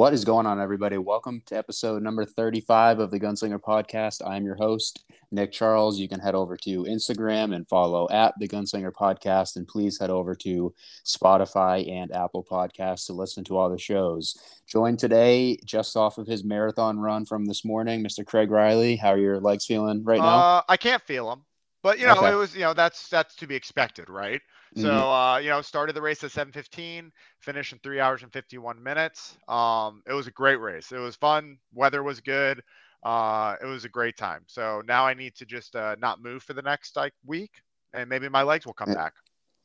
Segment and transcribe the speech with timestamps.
[0.00, 0.96] What is going on, everybody?
[0.96, 4.26] Welcome to episode number 35 of the Gunslinger Podcast.
[4.26, 5.98] I'm your host, Nick Charles.
[5.98, 9.56] You can head over to Instagram and follow at the Gunslinger Podcast.
[9.56, 10.72] And please head over to
[11.04, 14.38] Spotify and Apple Podcasts to listen to all the shows.
[14.66, 18.24] Joined today, just off of his marathon run from this morning, Mr.
[18.24, 18.96] Craig Riley.
[18.96, 20.38] How are your legs feeling right now?
[20.38, 21.44] Uh, I can't feel them,
[21.82, 22.32] but you know, okay.
[22.32, 24.40] it was, you know, that's, that's to be expected, right?
[24.76, 24.96] So, mm-hmm.
[24.96, 29.36] uh, you know, started the race at 7:15, finished in three hours and 51 minutes.
[29.48, 30.92] Um, it was a great race.
[30.92, 31.58] It was fun.
[31.74, 32.62] Weather was good.
[33.02, 34.42] Uh, it was a great time.
[34.46, 37.50] So now I need to just uh, not move for the next like week,
[37.94, 39.14] and maybe my legs will come back.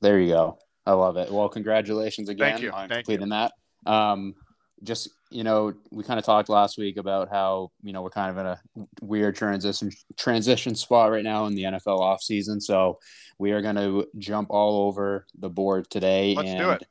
[0.02, 0.58] There you go.
[0.86, 1.32] I love it.
[1.32, 2.72] Well, congratulations again Thank you.
[2.72, 3.50] on Thank completing you.
[3.86, 3.92] that.
[3.92, 4.36] Um,
[4.86, 8.32] just you know, we kind of talked last week about how you know we're kind
[8.32, 12.62] of in a weird transition transition spot right now in the NFL offseason.
[12.62, 13.00] So
[13.38, 16.36] we are going to jump all over the board today.
[16.36, 16.88] Let's and do it.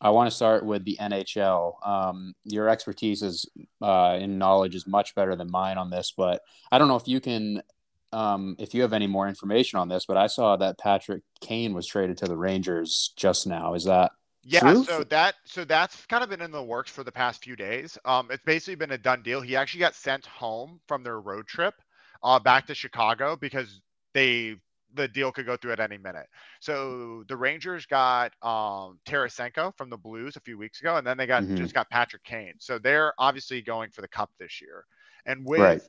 [0.00, 1.86] I want to start with the NHL.
[1.86, 3.46] Um, your expertise is
[3.82, 6.40] uh, in knowledge is much better than mine on this, but
[6.72, 7.62] I don't know if you can,
[8.10, 10.06] um, if you have any more information on this.
[10.06, 13.74] But I saw that Patrick Kane was traded to the Rangers just now.
[13.74, 14.12] Is that
[14.42, 14.84] yeah, True?
[14.84, 17.98] so that so that's kind of been in the works for the past few days.
[18.04, 19.40] Um, it's basically been a done deal.
[19.40, 21.74] He actually got sent home from their road trip,
[22.22, 23.80] uh, back to Chicago because
[24.14, 24.56] they
[24.94, 26.26] the deal could go through at any minute.
[26.60, 31.16] So the Rangers got um Tarasenko from the Blues a few weeks ago, and then
[31.18, 31.70] they got Mhm.
[31.70, 32.54] just got Patrick Kane.
[32.58, 34.84] So they're obviously going for the cup this year.
[35.26, 35.82] And with Right.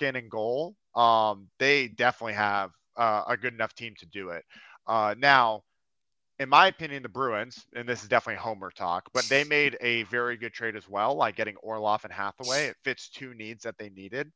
[0.00, 4.44] In goal, um, they definitely have uh, a good enough team to do it.
[4.86, 5.62] Uh, now
[6.38, 10.02] in my opinion, the Bruins, and this is definitely Homer talk, but they made a
[10.04, 12.66] very good trade as well, like getting Orlov and Hathaway.
[12.66, 14.32] It fits two needs that they needed.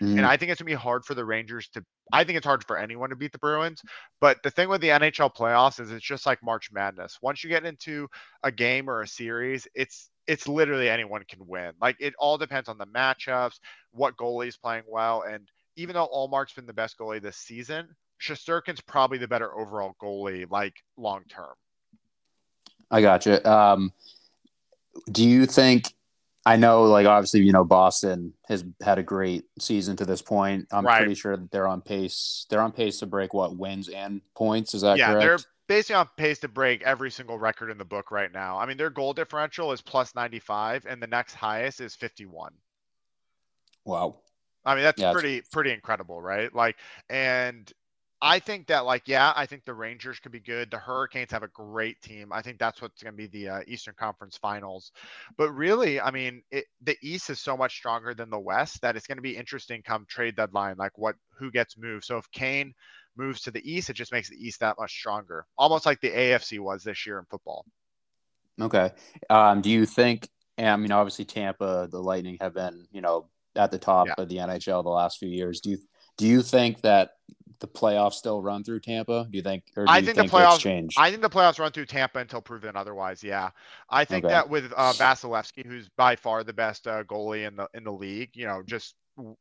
[0.00, 0.18] Mhm.
[0.18, 2.64] And I think it's gonna be hard for the Rangers to I think it's hard
[2.66, 3.82] for anyone to beat the Bruins.
[4.20, 7.18] But the thing with the NHL playoffs is it's just like March Madness.
[7.22, 8.08] Once you get into
[8.42, 11.72] a game or a series, it's it's literally anyone can win.
[11.80, 13.58] Like it all depends on the matchups,
[13.92, 15.22] what goalie's playing well.
[15.22, 17.88] And even though Ullmark's been the best goalie this season,
[18.22, 21.54] Shesterkin's probably the better overall goalie, like long term.
[22.90, 23.42] I got you.
[23.44, 23.92] Um,
[25.10, 25.92] do you think?
[26.44, 30.66] I know, like obviously, you know, Boston has had a great season to this point.
[30.72, 30.98] I'm Right.
[30.98, 32.46] pretty sure that they're on pace.
[32.50, 34.74] They're on pace to break what wins and points.
[34.74, 38.10] Is that yeah, they're basically on pace to break every single record in the book
[38.10, 38.58] right now.
[38.58, 42.52] I mean, their goal differential is plus 95, and the next highest is 51.
[43.84, 44.16] Wow.
[44.64, 46.52] I mean, that's Yeah, pretty pretty incredible, right?
[46.52, 46.76] Like,
[47.08, 47.72] and
[48.24, 50.70] I think that, like, yeah, I think the Rangers could be good.
[50.70, 52.32] The Hurricanes have a great team.
[52.32, 54.92] I think that's what's going to be the uh, Eastern Conference Finals.
[55.36, 58.94] But really, I mean, it, the East is so much stronger than the West that
[58.94, 62.04] it's going to be interesting come trade deadline, like what who gets moved.
[62.04, 62.74] So if Kane
[63.16, 66.10] moves to the East, it just makes the East that much stronger, almost like the
[66.10, 67.66] AFC was this year in football.
[68.60, 68.92] Okay.
[69.30, 70.28] Um, do you think?
[70.58, 74.14] I mean, obviously, Tampa, the Lightning have been, you know, at the top Yeah.
[74.18, 75.60] of the NHL the last few years.
[75.60, 75.78] Do you
[76.18, 77.12] do you think that
[77.62, 79.26] the playoffs still run through Tampa?
[79.30, 79.72] Do you think?
[79.76, 80.42] Or do I you think think, the playoffs.
[80.44, 80.96] it's changed?
[80.96, 83.22] I think the playoffs run through Tampa until proven otherwise.
[83.24, 83.50] Yeah,
[83.88, 84.28] I think Okay.
[84.28, 87.92] that with uh, Vasilevskiy, who's by far the best uh, goalie in the in the
[87.92, 88.96] league, you know, just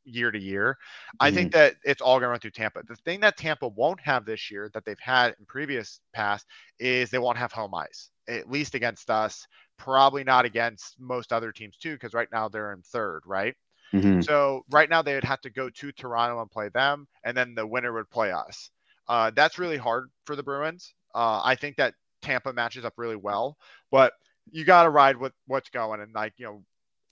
[0.05, 0.77] year to year,
[1.19, 1.31] I Mm-hmm.
[1.31, 2.83] think that it's all going to run through Tampa.
[2.87, 6.45] The thing that Tampa won't have this year that they've had in previous past
[6.79, 9.45] is they won't have home ice, at least against us.
[9.77, 13.55] Probably not against most other teams too, because right now they're in third, right?
[13.93, 14.23] Mhm.
[14.23, 17.55] So right now they would have to go to Toronto and play them, and then
[17.55, 18.69] the winner would play us.
[19.07, 20.93] Uh, that's really hard for the Bruins.
[21.13, 23.57] Uh, I think that Tampa matches up really well,
[23.89, 24.13] but
[24.51, 25.99] you got to ride with what's going.
[26.01, 26.63] And like you know,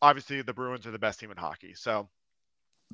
[0.01, 1.73] obviously the Bruins are the best team in hockey.
[1.73, 2.09] So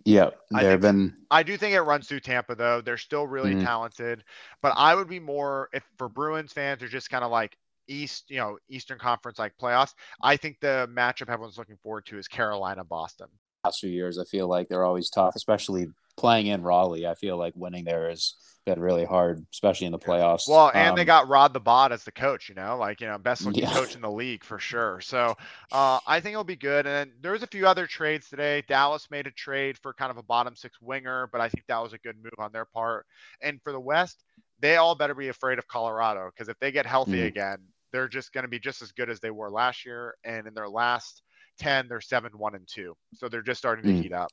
[0.04, 1.26] Yeah, I there have think- been.
[1.30, 2.82] I do think it runs through Tampa though.
[2.82, 3.64] They're still really Mhm.
[3.64, 4.24] talented,
[4.62, 7.58] but I would be more if for Bruins fans are just kind of like
[7.88, 9.94] East, you know, Eastern Conference like playoffs.
[10.22, 13.28] I think the matchup everyone's looking forward to is Carolina Boston.
[13.66, 15.88] Last few years, I feel like they're always tough, especially
[16.18, 17.08] playing in Raleigh.
[17.08, 18.36] I feel like winning there has
[18.66, 20.48] been really hard, especially in the playoffs.
[20.48, 23.08] Well, and they Um, got Rod the Bot as the coach, you know, like, you
[23.08, 23.74] know, best looking Yeah.
[23.74, 25.02] coach in the league for sure.
[25.02, 25.36] So
[25.72, 26.86] uh, I think it'll be good.
[26.86, 28.62] And then there's a few other trades today.
[28.68, 31.82] Dallas made a trade for kind of a bottom six winger, but I think that
[31.82, 33.08] was a good move on their part.
[33.42, 34.24] And for the West,
[34.60, 37.28] they all better be afraid of Colorado because if they get healthy Mhm.
[37.28, 37.58] again,
[37.92, 40.16] they're just going to be just as good as they were last year.
[40.24, 41.24] And in their last
[41.58, 42.96] 10, they're 7 1 and 2.
[43.16, 44.02] So they're just starting to Mm.
[44.04, 44.30] heat up.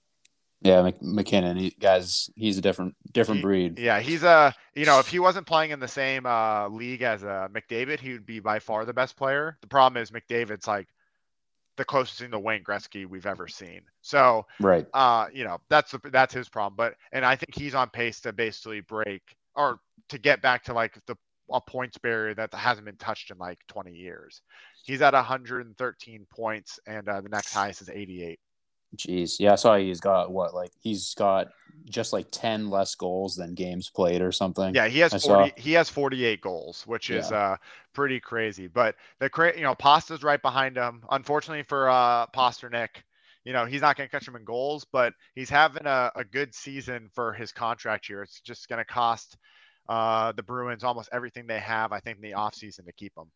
[0.65, 3.79] yeah, Mc- MacKinnon, he, guys, he's a different different He- breed.
[3.81, 7.25] Yeah, he's a you know if he wasn't playing in the same uh, league as
[7.25, 9.59] uh, McDavid, he would be by far the best player.
[9.61, 10.87] The problem is McDavid's like
[11.77, 13.81] the closest thing to Wayne Gretzky we've ever seen.
[14.03, 14.87] So Right.
[14.95, 16.77] uh, you know that's the, that's his problem.
[16.77, 19.23] But and I think he's on pace to basically break
[19.57, 19.81] or
[20.11, 21.17] to get back to like the
[21.51, 24.41] a points barrier that hasn't been touched in like 20 years.
[24.83, 28.39] He's at 113 points, and uh, the next highest is 88.
[28.97, 31.49] Jeez, yeah, I saw he's got what like he's got
[31.87, 34.75] just like ten less goals than games played or something.
[34.75, 37.39] Yeah, he has 40, he has 48 goals, which is yeah.
[37.39, 37.57] uh
[37.95, 38.67] pretty crazy.
[38.67, 41.03] But the cra- you know Pasta's right behind him.
[41.11, 42.89] Unfortunately for uh Pastrnak,
[43.45, 46.25] you know he's not going to catch him in goals, but he's having a, a
[46.25, 48.23] good season for his contract year.
[48.23, 49.39] It's just going to cost
[49.89, 53.31] uh the Bruins almost everything they have, I think, in the offseason to keep him.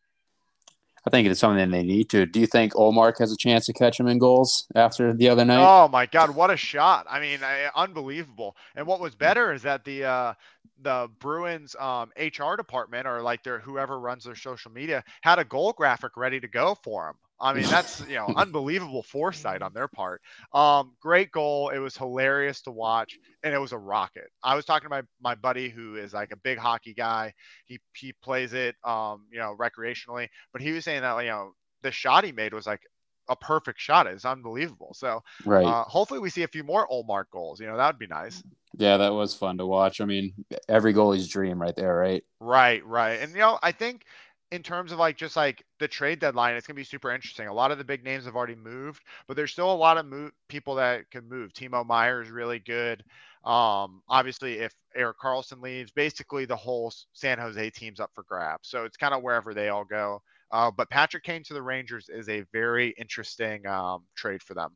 [1.07, 2.25] I think it's something they need to.
[2.25, 5.45] Do you think Ullmark has a chance to catch him in goals after the other
[5.45, 5.63] night?
[5.65, 7.05] Oh my God, what a shot!
[7.09, 8.57] I mean, I, unbelievable.
[8.75, 10.33] And what was better is that the uh,
[10.81, 15.45] the Bruins um, HR department or like their whoever runs their social media had a
[15.45, 17.15] goal graphic ready to go for him.
[17.39, 20.21] I mean, that's you know unbelievable foresight on their part.
[20.53, 21.69] Um, great goal.
[21.69, 24.29] It was hilarious to watch, and it was a rocket.
[24.43, 27.33] I was talking to my my buddy who is like a big hockey guy.
[27.65, 31.53] He he plays it, um, you know, recreationally, but he was saying that you know
[31.83, 32.81] the shot he made was like
[33.29, 34.07] a perfect shot.
[34.07, 34.93] It's unbelievable.
[34.93, 35.65] So right.
[35.65, 37.59] Uh, hopefully we see a few more Ullmark goals.
[37.59, 38.41] You know, that would be nice.
[38.77, 40.01] Yeah, that was fun to watch.
[40.01, 40.33] I mean,
[40.69, 42.23] every goalie's dream right there, right?
[42.39, 43.19] Right, right.
[43.21, 44.05] And you know, I think
[44.51, 47.47] in terms of like just like the trade deadline, it's gonna be super interesting.
[47.47, 50.05] A lot of the big names have already moved, but there's still a lot of
[50.05, 51.51] mo- people that can move.
[51.53, 53.03] Timo Meier is really good.
[53.43, 58.69] Um, obviously, if Erik Karlsson leaves, basically the whole San Jose team's up for grabs.
[58.69, 60.21] So it's kind of wherever they all go.
[60.51, 64.75] Uh, but Patrick Kane to the Rangers is a very interesting um, trade for them.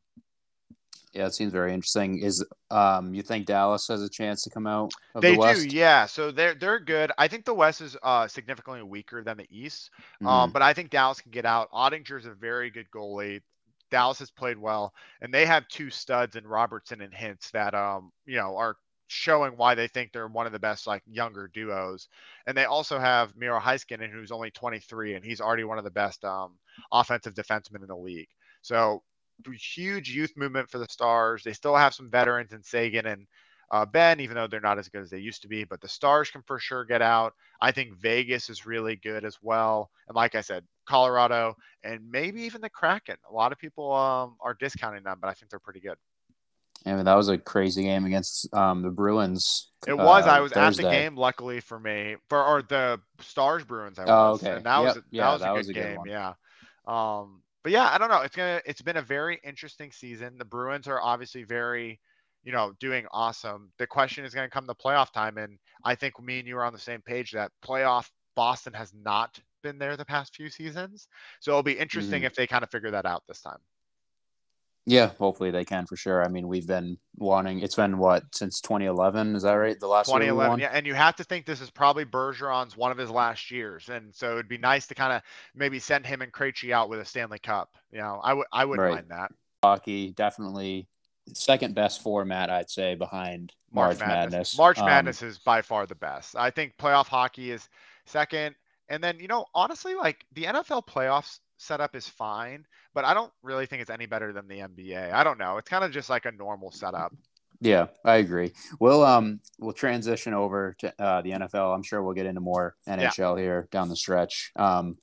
[1.12, 2.22] Yeah, it seems very interesting.
[2.22, 6.06] Is um you think Dallas has a chance to come out they the do, yeah.
[6.06, 7.12] So they're they're good.
[7.18, 9.90] I think the West is uh significantly weaker than the East.
[10.16, 10.26] Mm-hmm.
[10.26, 11.70] Um, but I think Dallas can get out.
[11.72, 13.42] Oettinger is a very good goalie.
[13.90, 18.10] Dallas has played well, and they have two studs in Robertson and Hintz that um
[18.24, 18.76] you know are
[19.12, 22.08] showing why they think they're one of the best like younger duos.
[22.46, 25.90] And they also have Miro Heiskanen, who's only 23, and he's already one of the
[25.90, 26.52] best um,
[26.90, 28.28] offensive defensemen in the league.
[28.62, 29.02] So
[29.52, 31.42] huge youth movement for the Stars.
[31.42, 33.26] They still have some veterans in Seguin and
[33.70, 35.64] uh, Benn, even though they're not as good as they used to be.
[35.64, 37.32] But the Stars can for sure get out.
[37.60, 39.90] I think Vegas is really good as well.
[40.08, 43.16] And like I said, Colorado and maybe even the Kraken.
[43.28, 45.96] A lot of people um, are discounting them, but I think they're pretty good.
[46.84, 49.70] I mean, that was a crazy game against um, the Bruins.
[49.86, 50.26] It was.
[50.26, 50.84] Uh, I was Thursday.
[50.84, 53.98] at the game, luckily for me, for or the Stars Bruins.
[53.98, 54.42] I oh, was.
[54.42, 54.56] Oh, okay.
[54.56, 54.94] And that yep.
[54.96, 55.98] was yeah, that was that a good was a game.
[56.04, 56.32] Good yeah.
[56.86, 58.22] Um, but yeah, I don't know.
[58.22, 60.38] It's gonna it's been a very interesting season.
[60.38, 62.00] The Bruins are obviously very,
[62.44, 63.70] you know, doing awesome.
[63.78, 66.64] The question is gonna come the playoff time, and I think me and you are
[66.64, 71.08] on the same page that playoff Boston has not been there the past few seasons.
[71.40, 72.26] So it'll be interesting mm-hmm.
[72.26, 73.58] if they kind of figure that out this time.
[74.84, 76.24] Yeah, hopefully they can for sure.
[76.24, 77.60] I mean, we've been wanting.
[77.60, 79.36] It's been what since 2011?
[79.36, 79.78] Is that right?
[79.78, 80.58] The last 2011.
[80.58, 83.88] Yeah, and you have to think this is probably Bergeron's one of his last years,
[83.88, 85.22] and so it'd be nice to kind of
[85.54, 87.76] maybe send him and Krejci out with a Stanley Cup.
[87.92, 88.94] You know, I would I wouldn't right.
[88.94, 89.32] mind that.
[89.62, 90.88] Hockey definitely
[91.32, 94.32] second best format, I'd say, behind March, March Madness.
[94.32, 94.58] Madness.
[94.58, 96.34] March um, Madness is by far the best.
[96.36, 97.68] I think playoff hockey is
[98.04, 98.56] second,
[98.88, 103.32] and then you know, honestly, like the NFL playoffs setup is fine, but I don't
[103.42, 105.12] really think it's any better than the NBA.
[105.12, 105.56] I don't know.
[105.58, 107.12] It's kind of just like a normal setup.
[107.60, 108.52] Yeah, I agree.
[108.80, 111.74] We'll um we'll transition over to uh, the NFL.
[111.74, 113.42] I'm sure we'll get into more NHL yeah.
[113.42, 114.50] here down the stretch.
[114.56, 114.98] Um,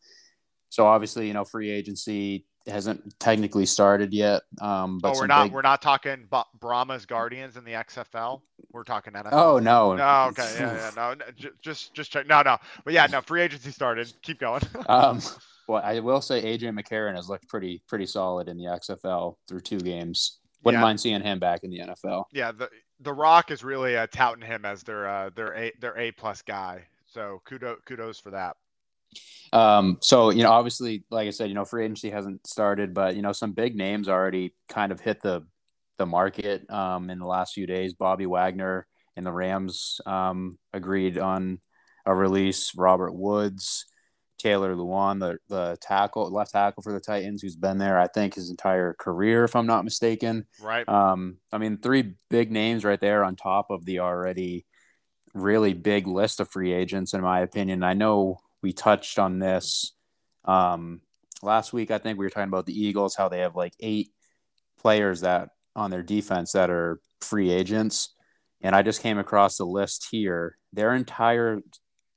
[0.68, 4.44] so obviously, you know, free agency hasn't technically started yet.
[4.62, 5.54] Um, but oh, we're not big...
[5.54, 6.28] we're not talking
[6.60, 8.42] Brahma's Guardians in the XFL.
[8.72, 9.30] We're talking NFL.
[9.32, 12.28] Oh no, no, okay, yeah, yeah, no, just just check.
[12.28, 14.12] No, no, but yeah, no, free agency started.
[14.22, 14.62] Keep going.
[14.89, 15.22] um,
[15.70, 19.62] well, I will say AJ McCarron has looked pretty pretty solid in the XFL through
[19.62, 20.40] two games.
[20.64, 20.86] Wouldn't yeah.
[20.86, 22.26] mind seeing him back in the NFL.
[22.34, 25.98] Yeah, the the Rock is really uh, touting him as their uh, their a their
[25.98, 26.88] A plus guy.
[27.06, 28.58] So kudos kudos for that.
[29.54, 33.16] Um, so you know, obviously, like I said, you know, free agency hasn't started, but
[33.16, 35.46] you know, some big names already kind of hit the
[36.00, 37.94] the market um, in the last few days.
[37.94, 41.60] Bobby Wagner and the Rams um, agreed on
[42.06, 42.74] a release.
[42.76, 43.86] Robert Woods,
[44.39, 48.36] Taylor Lewan, the the tackle, left tackle for the Titans, who's been there, I think,
[48.36, 50.46] his entire career, if I'm not mistaken.
[50.62, 50.88] Right.
[50.88, 54.65] Um, I mean, three big names right there on top of the already
[55.34, 57.84] really big list of free agents, in my opinion.
[57.84, 59.93] I know we touched on this
[60.46, 61.01] um,
[61.43, 61.91] last week.
[61.91, 64.12] I think we were talking about the Eagles, how they have like eight
[64.79, 68.15] players that on their defense that are free agents.
[68.62, 70.58] And I just came across the list here.
[70.74, 71.62] Their entire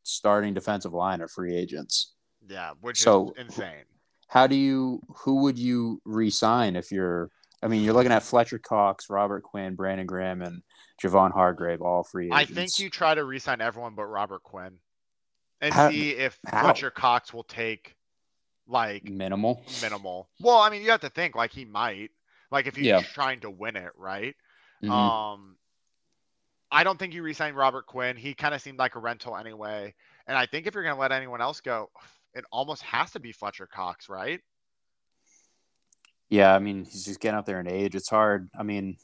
[0.02, 2.11] starting defensive line are free agents.
[2.48, 3.84] Yeah, which so, is insane.
[4.28, 7.30] How do you who would you resign if you're
[7.62, 10.62] I mean, you're looking at Fletcher Cox, Robert Quinn, Brandon Graham, and
[11.00, 12.50] Javon Hargrave, all free agents.
[12.50, 14.78] I think you try to resign everyone but Robert Quinn
[15.60, 16.62] and how, see if how?
[16.62, 17.94] Fletcher Cox will take
[18.66, 19.62] like minimal.
[19.80, 20.28] Minimal.
[20.40, 22.10] Well, I mean, you have to think like he might,
[22.50, 23.00] like if he's yeah.
[23.00, 24.34] trying to win it, right?
[24.82, 24.90] Mm-hmm.
[24.90, 25.56] Um,
[26.70, 28.16] I don't think you resign Robert Quinn.
[28.16, 29.94] He kind of seemed like a rental anyway.
[30.26, 31.90] And I think if you're going to let anyone else go,
[32.34, 34.40] it almost has to be Fletcher Cox, right?
[36.28, 37.94] Yeah, I mean, he's just getting up there in age.
[37.94, 38.48] It's hard.
[38.58, 38.96] I mean,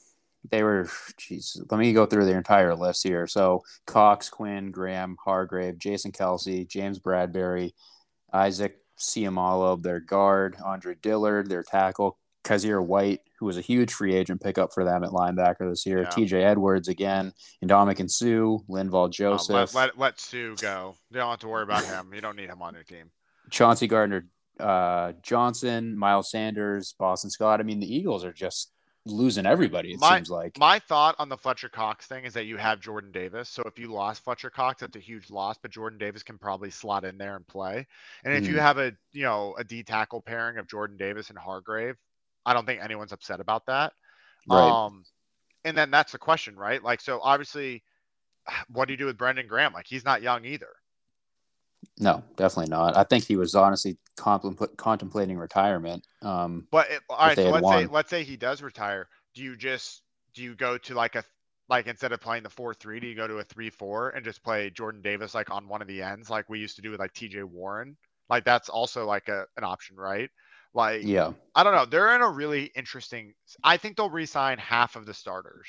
[0.49, 0.85] they were,
[1.19, 3.27] jeez, let me go through their entire list here.
[3.27, 7.73] So Cox, Quinn, Graham, Hargrave, Jason Kelce, James Bradberry,
[8.33, 14.15] Isaac Seumalo, their guard, Andre Dillard, their tackle, Kyzir White, who was a huge free
[14.15, 16.01] agent pickup for them at linebacker this year.
[16.01, 16.09] Yeah.
[16.09, 17.33] TJ Edwards again,
[17.63, 19.55] Ndamukong Suh, Linval Joseph.
[19.55, 20.95] Uh, let, let, let Suh go.
[21.11, 22.11] You don't have to worry about him.
[22.13, 23.11] You don't need him on your team.
[23.49, 24.27] Chauncey Gardner
[24.59, 27.59] uh, Johnson, Miles Sanders, Boston Scott.
[27.59, 28.71] I mean, the Eagles are just
[29.05, 29.93] losing everybody.
[29.93, 32.79] It my, seems like my thought on the Fletcher Cox thing is that you have
[32.79, 33.49] Jordan Davis.
[33.49, 35.57] So if you lost Fletcher Cox, that's a huge loss.
[35.61, 37.87] But Jordan Davis can probably slot in there and play.
[38.23, 38.53] And if mm.
[38.53, 41.95] you have a you know a D tackle pairing of Jordan Davis and Hargrave,
[42.45, 43.93] I don't think anyone's upset about that.
[44.47, 44.85] Right.
[44.85, 45.05] Um,
[45.65, 46.83] and then that's the question, right?
[46.83, 47.83] Like, so obviously,
[48.69, 49.73] what do you do with Brandon Graham?
[49.73, 50.69] Like, he's not young either.
[51.99, 52.95] No, definitely not.
[52.95, 56.07] I think he was honestly contemplating retirement.
[56.21, 57.83] Um, but it, all right, so let's won.
[57.83, 59.09] say let's say he does retire.
[59.35, 60.01] Do you just
[60.33, 61.23] do you go to like a
[61.67, 64.23] like instead of playing the four three, do you go to a three four and
[64.23, 66.91] just play Jordan Davis like on one of the ends, like we used to do
[66.91, 67.43] with like T.J.
[67.43, 67.97] Warren?
[68.29, 70.29] Like that's also like a an option, right?
[70.73, 71.85] Like yeah, I don't know.
[71.85, 73.33] They're in a really interesting.
[73.61, 75.67] I think they'll resign half of the starters.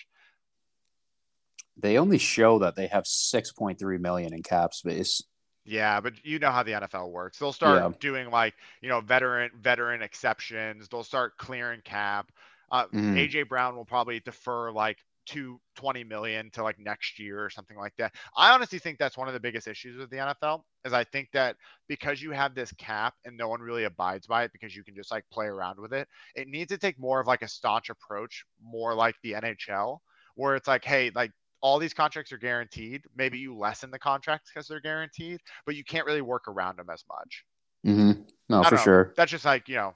[1.77, 5.23] They only show that they have six point three million in cap space.
[5.71, 7.39] Yeah, but you know how the NFL works.
[7.39, 7.93] They'll start yeah.
[8.00, 10.89] doing like you know veteran veteran exceptions.
[10.89, 12.33] They'll start clearing cap.
[12.73, 13.15] Uh, mm-hmm.
[13.15, 17.77] AJ Brown will probably defer like to 20 million to like next year or something
[17.77, 18.12] like that.
[18.37, 21.29] I honestly think that's one of the biggest issues with the NFL is I think
[21.35, 21.55] that
[21.87, 24.97] because you have this cap and no one really abides by it because you can
[24.97, 27.91] just like play around with it, it needs to take more of like a staunch
[27.91, 29.99] approach, more like the NHL,
[30.35, 33.02] where it's like, hey, like all these contracts are guaranteed.
[33.17, 36.88] Maybe you lessen the contracts because they're guaranteed, but you can't really work around them
[36.93, 37.45] as much.
[37.87, 38.23] Mm-hmm.
[38.49, 38.81] No, for know.
[38.81, 39.14] sure.
[39.17, 39.95] That's just like you know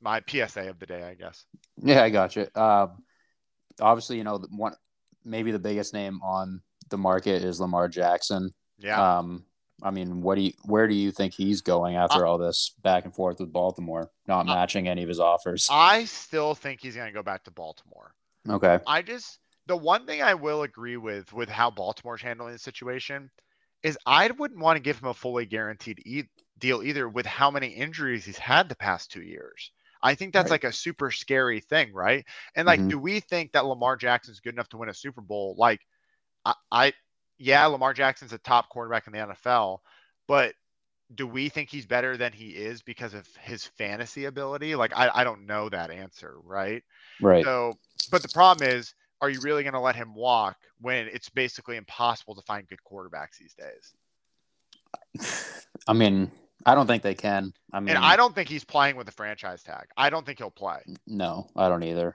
[0.00, 1.44] my PSA of the day, I guess.
[1.82, 2.46] Yeah, I got you.
[2.54, 3.02] Um,
[3.80, 4.74] obviously, you know one
[5.24, 8.52] maybe the biggest name on the market is Lamar Jackson.
[8.78, 9.18] Yeah.
[9.18, 9.44] Um,
[9.82, 12.74] I mean, what do you, where do you think he's going after uh, all this
[12.82, 15.68] back and forth with Baltimore, not uh, matching any of his offers?
[15.70, 18.12] I still think he's going to go back to Baltimore.
[18.48, 18.78] Okay.
[18.86, 23.30] I just the one thing I will agree with with how Baltimore's handling the situation
[23.82, 26.24] is I wouldn't want to give him a fully guaranteed e-
[26.58, 29.70] deal either with how many injuries he's had the past two years.
[30.02, 30.62] I think that's right.
[30.62, 32.24] like a super scary thing, right?
[32.54, 32.88] And like, mm-hmm.
[32.88, 35.54] do we think that Lamar Jackson's good enough to win a Super Bowl?
[35.58, 35.80] Like,
[36.44, 36.92] I, I,
[37.38, 39.78] yeah, Lamar Jackson's a top quarterback in the NFL,
[40.26, 40.54] but
[41.14, 44.74] do we think he's better than he is because of his fantasy ability?
[44.74, 46.82] Like, I, I don't know that answer, right?
[47.20, 47.44] Right.
[47.44, 47.74] So,
[48.10, 51.76] but the problem is, are you really going to let him walk when it's basically
[51.76, 53.94] impossible to find good quarterbacks these days?
[55.86, 56.30] I mean,
[56.66, 57.52] I don't think they can.
[57.72, 59.86] I mean, and I don't think he's playing with the franchise tag.
[59.96, 60.80] I don't think he'll play.
[61.06, 62.14] No, I don't either.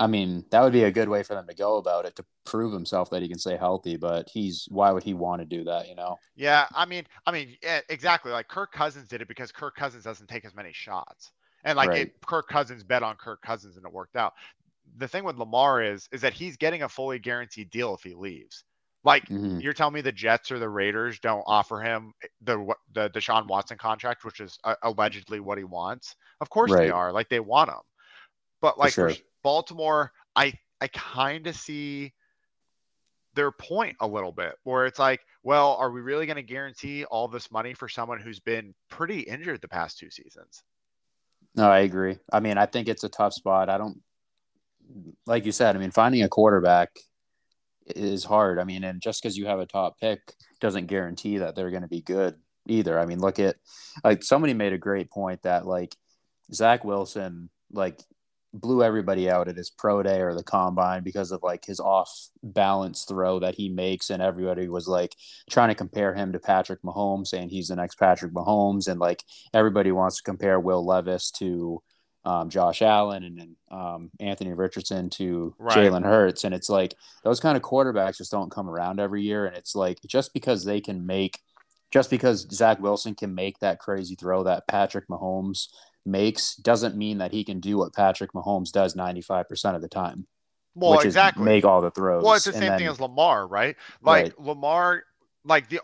[0.00, 2.24] I mean, that would be a good way for them to go about it to
[2.44, 3.96] prove himself that he can stay healthy.
[3.96, 5.88] But he's why would he want to do that?
[5.88, 6.16] You know?
[6.36, 8.30] Yeah, I mean, I mean, yeah, exactly.
[8.30, 11.32] Like Kirk Cousins did it because Kirk Cousins doesn't take as many shots,
[11.64, 12.06] and like right.
[12.06, 14.34] it, Kirk Cousins bet on Kirk Cousins and it worked out.
[14.96, 18.14] The thing with Lamar is is that he's getting a fully guaranteed deal if he
[18.14, 18.64] leaves.
[19.04, 19.60] Like mm-hmm.
[19.60, 23.78] you're telling me the Jets or the Raiders don't offer him the the Deshaun Watson
[23.78, 26.16] contract, which is uh, allegedly what he wants.
[26.40, 26.80] Of course right.
[26.80, 27.12] they are.
[27.12, 27.76] Like they want him.
[28.60, 29.24] But like for sure.
[29.42, 32.12] Baltimore, I I kind of see
[33.34, 37.04] their point a little bit where it's like, well, are we really going to guarantee
[37.04, 40.64] all this money for someone who's been pretty injured the past two seasons?
[41.54, 42.18] No, I agree.
[42.32, 43.68] I mean, I think it's a tough spot.
[43.68, 44.00] I don't
[45.26, 46.90] like you said, I mean, finding a quarterback
[47.86, 48.58] is hard.
[48.58, 50.20] I mean, and just because you have a top pick
[50.60, 52.98] doesn't guarantee that they're going to be good either.
[52.98, 53.56] I mean, look at
[54.04, 55.94] like somebody made a great point that like
[56.52, 58.00] Zach Wilson like
[58.54, 62.10] blew everybody out at his pro day or the combine because of like his off
[62.42, 65.14] balance throw that he makes and everybody was like
[65.50, 69.22] trying to compare him to Patrick Mahomes saying he's the next Patrick Mahomes and like
[69.52, 71.82] everybody wants to compare Will Levis to
[72.28, 75.78] um, Josh Allen and, and um, Anthony Richardson to right.
[75.78, 76.44] Jalen Hurts.
[76.44, 76.94] And it's like
[77.24, 79.46] those kind of quarterbacks just don't come around every year.
[79.46, 81.40] And it's like just because they can make,
[81.90, 85.68] just because Zach Wilson can make that crazy throw that Patrick Mahomes
[86.04, 90.26] makes doesn't mean that he can do what Patrick Mahomes does 95% of the time.
[90.74, 91.44] Well, exactly.
[91.44, 92.22] make all the throws.
[92.22, 93.74] Well, it's the same then, thing as Lamar, right?
[94.02, 94.40] Like right.
[94.40, 95.02] Lamar,
[95.44, 95.80] like the,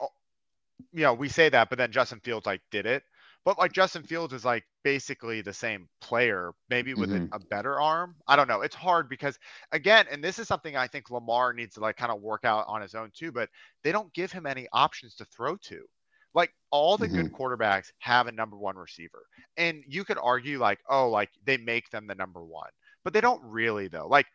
[0.92, 3.02] you know, we say that, but then Justin Fields like did it.
[3.44, 7.28] But like Justin Fields is like basically the same player, maybe with Mhm.
[7.32, 8.16] a, a better arm.
[8.26, 8.62] I don't know.
[8.62, 9.38] It's hard because
[9.72, 12.64] again, and this is something I think Lamar needs to like kind of work out
[12.68, 13.50] on his own too, but
[13.82, 15.86] they don't give him any options to throw to.
[16.34, 19.26] Like all the good quarterbacks have a number one receiver.
[19.56, 22.70] And you could argue like, oh, like they make them the number one.
[23.04, 24.08] But they don't really though.
[24.08, 24.26] Like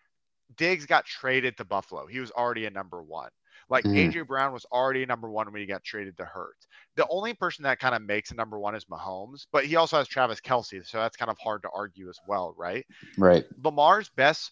[0.57, 2.05] Diggs got traded to Buffalo.
[2.07, 3.29] He was already a number one.
[3.69, 4.09] Like Mhm.
[4.09, 6.67] AJ Brown was already number one when he got traded to Hurts.
[6.95, 9.97] The only person that kind of makes a number one is Mahomes, but he also
[9.97, 12.85] has Travis Kelce, so that's kind of hard to argue as well, right?
[13.17, 13.45] Right.
[13.63, 14.51] Lamar's best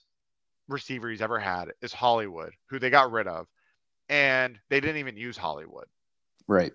[0.68, 3.48] receiver he's ever had is Hollywood, who they got rid of,
[4.10, 5.88] and they didn't even use Hollywood.
[6.48, 6.74] Right.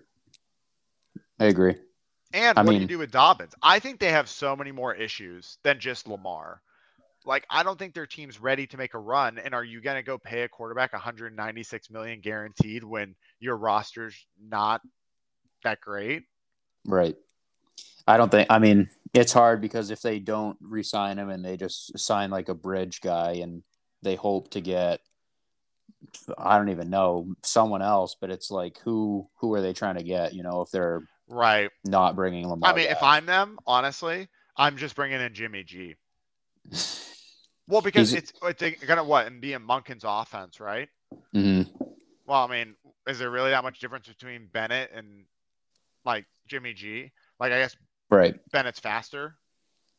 [1.39, 1.75] I agree.
[2.33, 3.53] And I what do you do with Dobbins?
[3.61, 6.61] I think they have so many more issues than just Lamar.
[7.25, 9.37] Like I don't think their team's ready to make a run.
[9.39, 14.15] And are you going to go pay a quarterback 196 million guaranteed when your roster's
[14.41, 14.81] not
[15.63, 16.23] that great?
[16.85, 17.15] Right.
[18.07, 18.47] I don't think.
[18.49, 22.49] I mean, it's hard because if they don't re-sign him and they just sign like
[22.49, 23.63] a bridge guy and
[24.01, 24.99] they hope to get,
[26.37, 30.03] I don't even know someone else, but it's like who who are they trying to
[30.03, 30.33] get?
[30.33, 31.71] You know, if they're Right.
[31.85, 32.69] not bringing Lamar.
[32.69, 33.01] I mean, if.
[33.01, 34.27] I'm them, honestly,
[34.57, 35.95] I'm just bringing in Jimmy G.
[37.67, 40.89] Well, because He's- it's it's gonna what and be in Monken's offense, right?
[41.33, 41.69] Mhm.
[42.25, 42.75] Well, I mean,
[43.07, 45.25] is there really that much difference between Bennett and
[46.05, 47.11] like Jimmy G?
[47.39, 47.75] Like, I guess
[48.09, 49.37] right, Bennett's faster.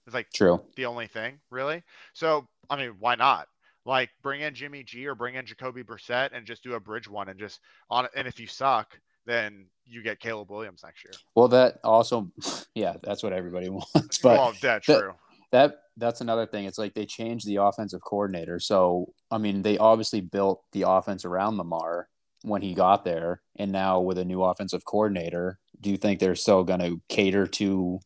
[0.07, 0.63] It's like true.
[0.77, 1.83] the only thing, really.
[2.13, 3.49] So, I mean, why not?
[3.87, 7.09] Like, bring in Jimmy G or bring in Jacoby Brissett and just do a bridge
[7.09, 8.09] one and just on.
[8.15, 11.13] And if you suck, then you get Caleb Williams next year.
[11.35, 12.31] Well, that also,
[12.75, 14.19] yeah, that's what everybody wants.
[14.19, 15.15] But well, that's true.
[15.55, 16.65] That that's another thing.
[16.65, 18.59] It's like they changed the offensive coordinator.
[18.59, 22.09] So I mean, they obviously built the offense around Lamar
[22.43, 26.35] when he got there, and now with a new offensive coordinator, do you think they're
[26.35, 28.01] still going to cater to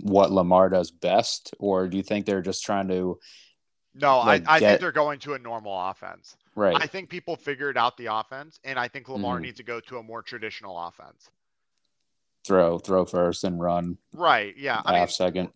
[0.00, 3.18] what Lamar does best, or do you think they're just trying to
[3.94, 6.36] No, like, I, I get- think they're going to a normal offense.
[6.56, 6.76] right?
[6.76, 9.42] I think people figured out the offense, and I think Lamar Mhm.
[9.42, 11.30] needs to go to a more traditional offense.
[12.44, 14.56] throw, throw first, and run Right.
[14.56, 14.82] Yeah.
[14.84, 15.52] I half mean, second.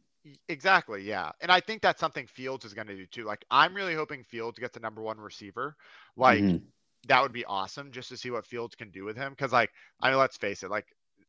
[0.48, 1.30] Exactly, yeah.
[1.40, 3.24] And I think that's something Fields is going to do too.
[3.24, 5.76] Like I'm really hoping Fields gets the number 1 receiver.
[6.16, 6.62] Like Mhm.
[7.06, 9.70] that would be awesome just to see what Fields can do with him cuz like
[10.00, 10.86] I mean let's face it, like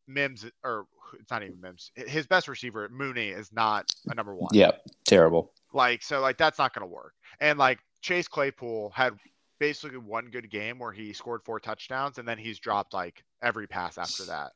[0.08, 0.88] Mims or
[1.20, 1.92] it's not even Mims.
[1.96, 4.50] His best receiver Mooney is not a number 1.
[4.54, 5.54] Yep, terrible.
[5.74, 7.14] Like so like that's not going to work.
[7.40, 9.14] And like Chase Claypool had
[9.60, 13.68] basically one good game where he scored four touchdowns and then he's dropped like every
[13.68, 14.52] pass after that.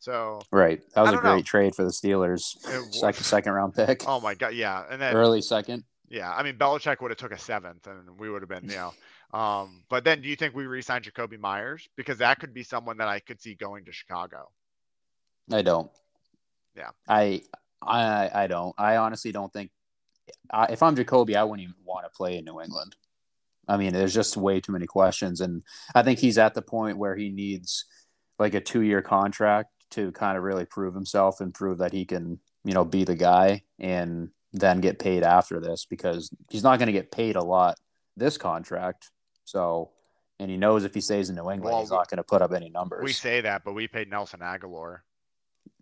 [0.00, 1.42] So, Right, that was a great know.
[1.42, 2.56] trade for the Steelers.
[2.92, 4.84] Second, second round pick, oh my god, yeah.
[4.90, 5.84] And then early second.
[6.08, 8.76] Yeah, I mean Belichick would have took a seventh, and we would have been, you
[8.76, 8.92] know.
[9.32, 12.96] Um, but then, do you think we re-sign Jakobi Meyers because that could be someone
[12.96, 14.50] that I could see going to Chicago?
[15.52, 15.88] I don't.
[16.76, 16.90] Yeah.
[17.08, 17.42] I
[17.80, 18.74] I I don't.
[18.76, 19.70] I honestly don't think.
[20.50, 22.96] I, if I'm Jacoby, I wouldn't even want to play in New England.
[23.68, 25.62] I mean, there's just way too many questions, and
[25.94, 27.84] I think he's at the point where he needs
[28.40, 32.04] like a two year contract to kind of really prove himself and prove that he
[32.04, 36.78] can, you know, be the guy, and then get paid after this because he's not
[36.78, 37.76] going to get paid a lot
[38.16, 39.10] this contract.
[39.44, 39.90] So,
[40.38, 42.42] and he knows if he stays in New England, Well, he's not going to put
[42.42, 43.04] up any numbers.
[43.04, 44.98] We say that, but we paid Nelson Agholor.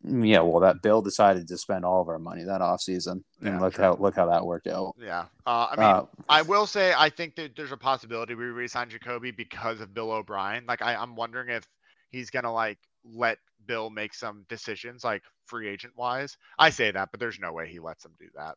[0.05, 3.61] Yeah, well, that Bill decided to spend all of our money that offseason, and Yeah,
[3.61, 3.85] look true.
[3.85, 4.95] how look how that worked out.
[4.97, 8.45] Yeah, uh, I mean, Uh, I will say I think that there's a possibility we
[8.45, 10.65] re-sign Jakobi because of Bill O'Brien.
[10.67, 11.65] Like, I, I'm wondering if
[12.11, 16.37] he's gonna like let Bill make some decisions, like free agent wise.
[16.59, 18.57] I say that, but there's no way he lets them do that.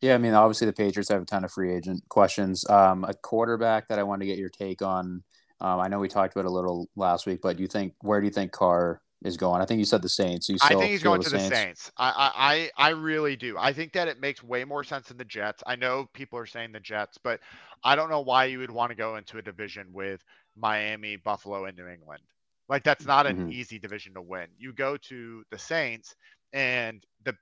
[0.00, 2.68] yeah, I mean, obviously the Patriots have a ton of free agent questions.
[2.68, 5.22] Um, a quarterback that I want to get your take on.
[5.60, 7.94] Um, I know we talked about it a little last week, but do you think
[8.00, 9.60] where do you think Carr is going?
[9.60, 10.48] I think you said the Saints.
[10.48, 11.92] You I think he's going to the Saints.
[11.98, 12.30] I, I,
[12.78, 13.56] I I really do.
[13.58, 15.62] I think that it makes way more sense than the Jets.
[15.66, 17.40] I know people are saying the Jets, but
[17.84, 20.24] I don't know why you would want to go into a division with
[20.56, 22.22] Miami, Buffalo, and New England.
[22.70, 23.52] Like that's not an Mhm.
[23.52, 24.48] easy division to win.
[24.56, 26.14] You go to the Saints,
[26.52, 27.36] and the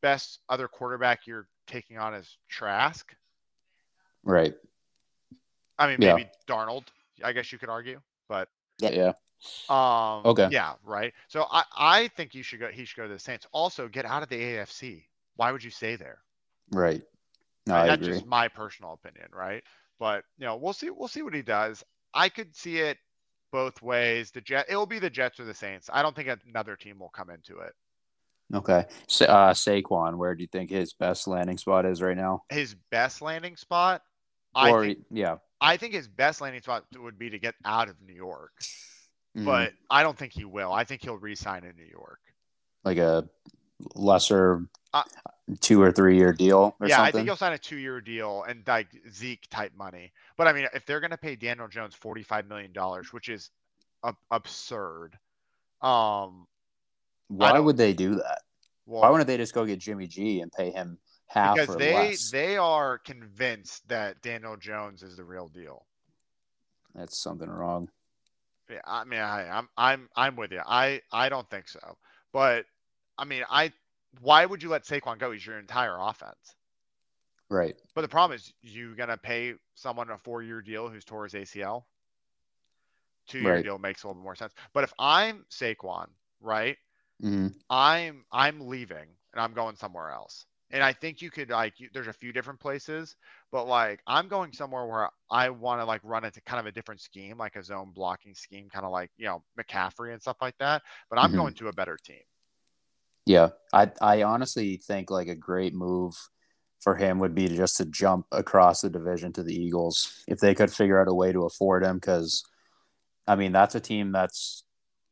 [0.00, 3.16] best other quarterback you're taking on is Trask.
[4.24, 4.54] Right.
[5.78, 6.16] I mean, Yeah.
[6.16, 6.88] maybe Darnold.
[7.22, 9.12] I guess you could argue, but Yeah.
[9.68, 10.48] um, Okay.
[10.50, 11.14] yeah, right.
[11.28, 12.68] So I, I think you should go.
[12.72, 13.46] He should go to the Saints.
[13.52, 15.08] Also, get out of the AFC.
[15.36, 16.24] Why would you stay there?
[16.72, 17.06] Right.
[17.66, 18.14] No, Right, I That's agree.
[18.16, 19.62] just my personal opinion, right?
[20.00, 20.90] But you know, we'll see.
[20.90, 21.84] We'll see what he does.
[22.12, 22.98] I could see it
[23.52, 24.30] both ways.
[24.32, 24.66] The Jet.
[24.68, 25.88] It will be the Jets or the Saints.
[25.92, 27.72] I don't think another team will come into it.
[28.52, 28.84] Okay.
[29.06, 32.42] Sa- uh, Saquon, where do you think his best landing spot is right now?
[32.48, 34.02] His best landing spot.
[34.54, 37.88] I or think, yeah, I think his best landing spot would be to get out
[37.88, 38.52] of New York,
[39.34, 39.46] Mhm.
[39.46, 40.70] but I don't think he will.
[40.70, 42.18] I think he'll re-sign in New York.
[42.84, 43.26] like a
[43.94, 45.02] lesser uh,
[45.60, 47.04] two or three year deal yeah, something?
[47.06, 50.12] I think he'll sign a two year deal and like Zeke type money.
[50.36, 53.28] But I mean, if they're going to pay Daniel Jones forty five million dollars, which
[53.28, 53.50] is
[54.30, 55.18] absurd,
[55.80, 56.46] um,
[57.28, 58.42] why would they do that?
[58.86, 61.94] Well, why wouldn't they just go get Jimmy G and pay him half because they
[61.94, 62.30] less?
[62.30, 65.84] they are convinced that Daniel Jones is the real deal.
[66.94, 67.88] That's something wrong.
[68.70, 70.62] Yeah, I mean, I, I'm I'm I'm with you.
[70.66, 71.96] I I don't think so,
[72.32, 72.66] but
[73.18, 73.72] I mean, I
[74.20, 75.30] why would you let Saquon go?
[75.32, 76.54] He's your entire offense.
[77.48, 77.76] Right.
[77.94, 81.84] But the problem is, you're gonna pay someone a four-year deal who's tore his ACL.
[83.28, 83.64] Two-year right.
[83.64, 84.52] deal makes a little bit more sense.
[84.72, 86.08] But if I'm Saquon,
[86.40, 86.76] right,
[87.22, 87.48] mm-hmm.
[87.70, 90.46] I'm I'm leaving and I'm going somewhere else.
[90.70, 93.16] And I think you could like you, there's a few different places,
[93.50, 96.72] but like I'm going somewhere where I want to like run into kind of a
[96.72, 100.38] different scheme, like a zone blocking scheme, kind of like you know McCaffrey and stuff
[100.40, 100.82] like that.
[101.10, 101.38] But I'm mm-hmm.
[101.38, 102.22] going to a better team.
[103.26, 106.14] Yeah, I I honestly think like a great move
[106.80, 110.40] for him would be to just to jump across the division to the Eagles if
[110.40, 112.42] they could figure out a way to afford him because
[113.26, 114.64] I mean that's a team that's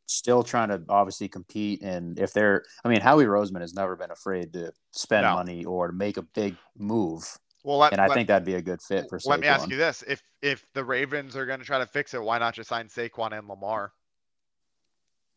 [0.07, 4.11] still trying to obviously compete and if they're I mean Howie Roseman has never been
[4.11, 5.35] afraid to spend no.
[5.35, 7.23] money or to make a big move.
[7.62, 9.18] Well, let, and I let, think that'd be a good fit for.
[9.18, 9.29] Saquon.
[9.29, 12.14] Let me ask you this: if if the Ravens are going to try to fix
[12.14, 13.92] it, why not just sign Saquon and Lamar?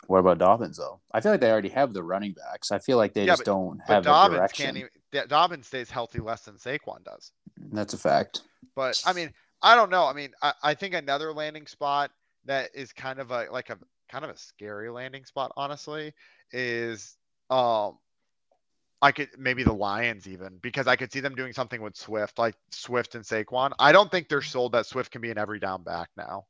[0.07, 0.99] What about Dobbins though?
[1.11, 2.71] I feel like they already have the running backs.
[2.71, 4.65] I feel like they yeah, just but, don't have Dobbins the direction.
[4.65, 7.31] Can't even, Dobbins stays healthy less than Saquon does.
[7.71, 8.41] That's a fact.
[8.75, 10.05] But I mean, I don't know.
[10.05, 12.11] I mean, I, I think another landing spot
[12.45, 13.77] that is kind of a like a
[14.09, 16.13] kind of a scary landing spot, honestly,
[16.51, 17.17] is
[17.49, 17.97] um
[19.01, 22.39] I could maybe the Lions even because I could see them doing something with Swift,
[22.39, 23.71] like Swift and Saquon.
[23.77, 26.45] I don't think they're sold that Swift can be an every down back now.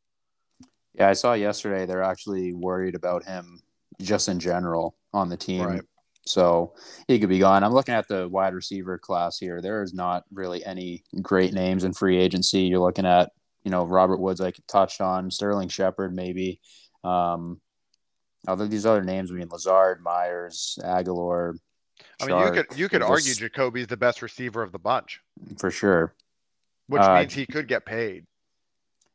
[0.95, 3.62] Yeah, I saw yesterday they're actually worried about him
[4.01, 5.65] just in general on the team.
[5.65, 5.82] Right.
[6.25, 6.73] So
[7.08, 7.63] he could be gone.
[7.63, 9.62] I'm looking at the wide receiver class here.
[9.62, 12.62] There is not really any great names in free agency.
[12.62, 13.32] You're looking at,
[13.63, 16.62] you know, Robert Woods, I touched on, Sterling Shepard, maybe.
[17.03, 17.60] Um,
[18.47, 21.58] although these other names, I mean, Lazard, Meyers, Agholor.
[22.21, 25.19] I mean, you could you could argue just, Jakobi's the best receiver of the bunch
[25.58, 26.15] for sure,
[26.88, 28.25] which uh, means he could get paid.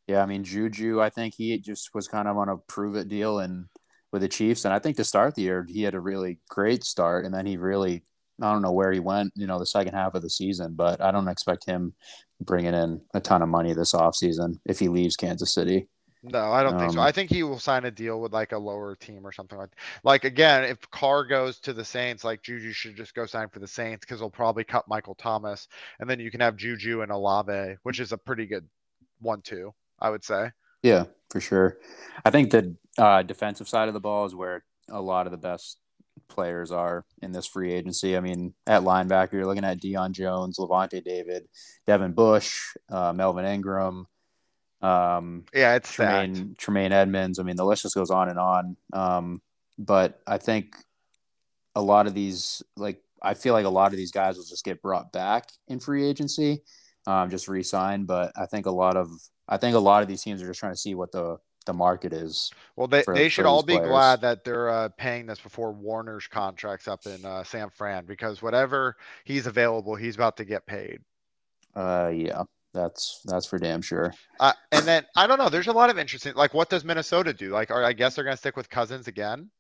[0.09, 3.09] Yeah, I mean Juju, I think he just was kind of on a prove it
[3.09, 3.67] deal and
[4.11, 6.83] with the Chiefs, and I think to start the year he had a really great
[6.83, 8.03] start, and then he really
[8.41, 11.01] I don't know where he went, you know, the second half of the season, but
[11.01, 11.93] I don't expect him
[12.41, 15.89] bringing in a ton of money this offseason if he leaves Kansas City.
[16.23, 17.01] No, I don't um, think so.
[17.01, 19.59] Um, I think he will sign a deal with like a lower team or something
[19.59, 19.71] like.
[20.05, 23.61] Like again, if Carr goes to the Saints, like Juju should just go sign for
[23.61, 25.69] the Saints because they'll probably cut Michael Thomas,
[26.01, 28.67] and then you can have Juju and Olave, which is a pretty good
[29.21, 29.73] one too.
[30.01, 30.53] I would say.
[30.83, 31.79] Yeah, for sure.
[32.25, 35.39] I think the uh, defensive side of the ball is where a lot of the
[35.39, 35.79] best
[36.29, 38.17] players are in this free agency.
[38.17, 41.49] I mean, at linebacker, you're looking at Deion Jones, Lavonte David,
[41.87, 44.07] Devin Bush, uh, Melvin Ingram.
[44.81, 47.39] Um, yeah, it's Tremaine, Tremaine Edmunds.
[47.39, 48.77] I mean, the list just goes on and on.
[48.93, 49.43] Um,
[49.79, 50.77] but I think
[51.75, 54.65] a lot of these, like, I feel like a lot of these guys will just
[54.65, 56.63] get brought back in free agency,
[57.07, 58.05] um, just re-sign.
[58.05, 59.09] But I think a lot of
[59.49, 61.73] I think a lot of these teams are just trying to see what the the
[61.75, 62.51] market is.
[62.77, 63.91] Well, they, for, they should all be players.
[63.91, 68.43] glad that they're uh, paying this before Warner's contract's up in uh, San Fran because
[68.43, 71.01] whatever he's available, he's about to get paid.
[71.77, 74.13] Uh, yeah, that's that's for damn sure.
[74.41, 75.49] Uh, and then I don't know.
[75.49, 76.35] There's a lot of interesting.
[76.35, 77.51] Like, what does Minnesota do?
[77.51, 79.51] Like, are, I guess they're going to stick with Cousins again.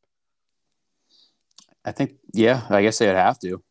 [1.84, 3.62] I think, yeah, I guess they'd have to.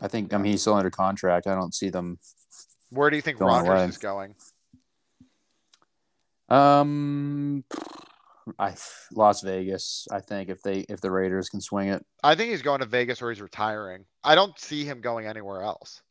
[0.00, 0.34] I think.
[0.34, 1.46] I mean, he's still under contract.
[1.46, 2.18] I don't see them.
[2.90, 3.84] Where do you think Rodgers away.
[3.84, 4.34] is going?
[6.52, 7.64] Um,
[8.58, 8.74] I
[9.14, 10.06] Las Vegas.
[10.10, 12.86] I think if they if the Raiders can swing it, I think he's going to
[12.86, 14.04] Vegas or he's retiring.
[14.22, 16.02] I don't see him going anywhere else.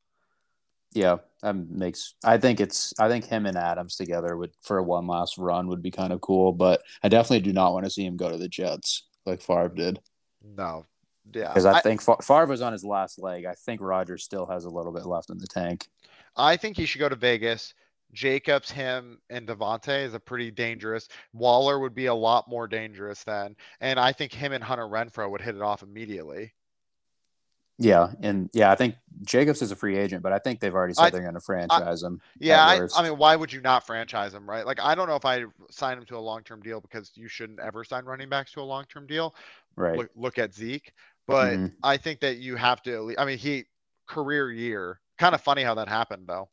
[0.94, 2.16] Yeah, that makes.
[2.24, 2.94] I think it's.
[3.00, 6.22] I think him and Adams together would for one last run would be kind of
[6.22, 6.52] cool.
[6.52, 9.70] But I definitely do not want to see him go to the Jets like Favre
[9.70, 10.00] did.
[10.44, 10.86] No,
[11.34, 13.46] yeah, because I, I, think Favre was on his last leg.
[13.46, 15.88] I think Rodgers still has a little bit left in the tank.
[16.36, 17.74] I think he should go to Vegas.
[18.14, 21.08] Jacobs, him, and Davante is a pretty dangerous.
[21.34, 25.30] Waller would be a lot more dangerous then, and I think him and Hunter Renfrow
[25.32, 26.54] would hit it off immediately.
[27.78, 30.94] Yeah, and yeah, I think Jacobs is a free agent, but I think they've already
[30.94, 32.22] said I, they're going to franchise I, him.
[32.40, 34.66] Yeah, I, I, mean, why would you not franchise him, right?
[34.66, 37.28] Like, I don't know if I sign him to a long term deal because you
[37.28, 39.34] shouldn't ever sign running backs to a long term deal.
[39.76, 39.98] Right.
[39.98, 40.94] Look, look, at Zeke,
[41.28, 41.68] but mm-hmm.
[41.82, 43.16] I think that you have to.
[43.18, 43.66] I mean, he
[44.08, 45.00] career year.
[45.18, 46.50] Kind of funny how that happened, though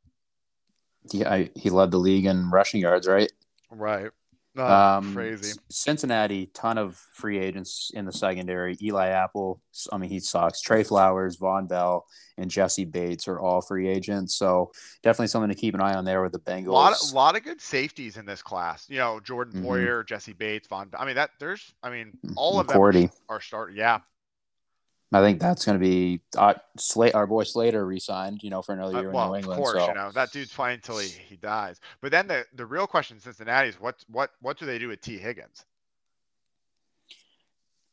[1.13, 3.31] he I, he led the league in rushing yards, right?
[3.71, 4.11] Right.
[4.57, 5.57] Oh, Um, crazy.
[5.71, 8.77] Cincinnati, ton of free agents in the secondary.
[8.83, 9.61] Eli Apple,
[9.93, 10.61] I mean, he sucks.
[10.61, 14.35] Trey Flowers, Vonn Bell, and Jessie Bates are all free agents.
[14.35, 14.73] So
[15.05, 16.67] definitely something to keep an eye on there with the Bengals.
[16.69, 18.85] A lot, lot of good safeties in this class.
[18.89, 19.65] You know, Jordan Mhm.
[19.65, 20.89] Poyer, Jessie Bates, Vonn.
[20.99, 21.73] I mean, that there's.
[21.83, 23.11] I mean, all of them McCourty.
[23.29, 23.75] are, are start.
[23.75, 24.01] Yeah,
[25.11, 27.15] I think that's going to be uh, Slate.
[27.15, 29.79] Our boy Slater re-signed, you know, for another Uh, year in well, New of course,
[29.79, 31.81] so you know that dude's playing until he, he dies.
[32.03, 34.89] But then the the real question in Cincinnati is what what what do they do
[34.89, 35.65] with Tee Higgins?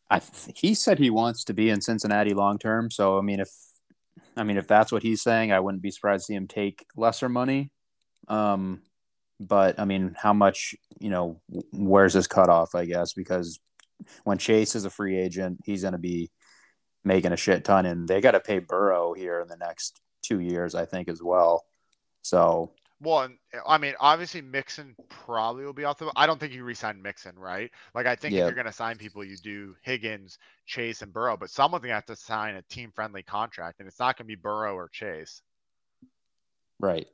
[0.10, 2.92] I th- he said he wants to be in Cincinnati long term.
[2.92, 3.50] So I mean, if
[4.36, 6.86] I mean if that's what he's saying, I wouldn't be surprised to see him take
[6.98, 7.72] lesser money.
[8.28, 8.82] Um,
[9.40, 10.76] but I mean, how much?
[11.00, 12.76] You know, where's his cutoff?
[12.76, 13.60] I guess because
[14.26, 16.30] when Chase is a free agent, he's going to be
[17.06, 20.40] making a shit ton, and they got to pay Burrow here in the next two
[20.40, 21.66] years, I think, as well.
[22.24, 23.30] So Well,
[23.68, 26.12] I mean, obviously Mixon probably will be off the.
[26.16, 27.70] I don't think you resign Mixon, right?
[27.94, 28.42] Like I think Yeah.
[28.42, 31.38] if you're going to sign people, you do Higgins, Chase, and Burrow.
[31.38, 34.36] But someone's going to have to sign a team-friendly contract, and it's not going to
[34.36, 35.42] be Burrow or Chase.
[36.80, 37.08] Right.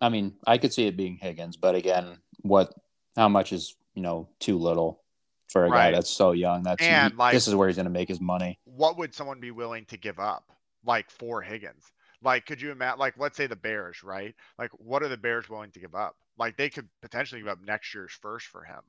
[0.00, 2.72] I mean, I could see it being Higgins, but again, what?
[3.16, 5.02] How much is you know too little
[5.50, 5.90] for a Right.
[5.90, 6.62] guy that's so young?
[6.62, 8.58] That's And, like- this is where he's going to make his money.
[8.64, 10.50] What would someone be willing to give up,
[10.84, 11.84] like for Higgins?
[12.22, 12.98] Like, could you imagine?
[12.98, 14.34] Like, let's say the Bears, right?
[14.58, 16.16] Like, what are the Bears willing to give up?
[16.38, 18.80] Like, they could potentially give up next year's first for him.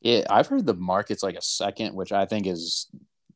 [0.00, 2.88] Yeah, I've heard the market's like a second, which I think is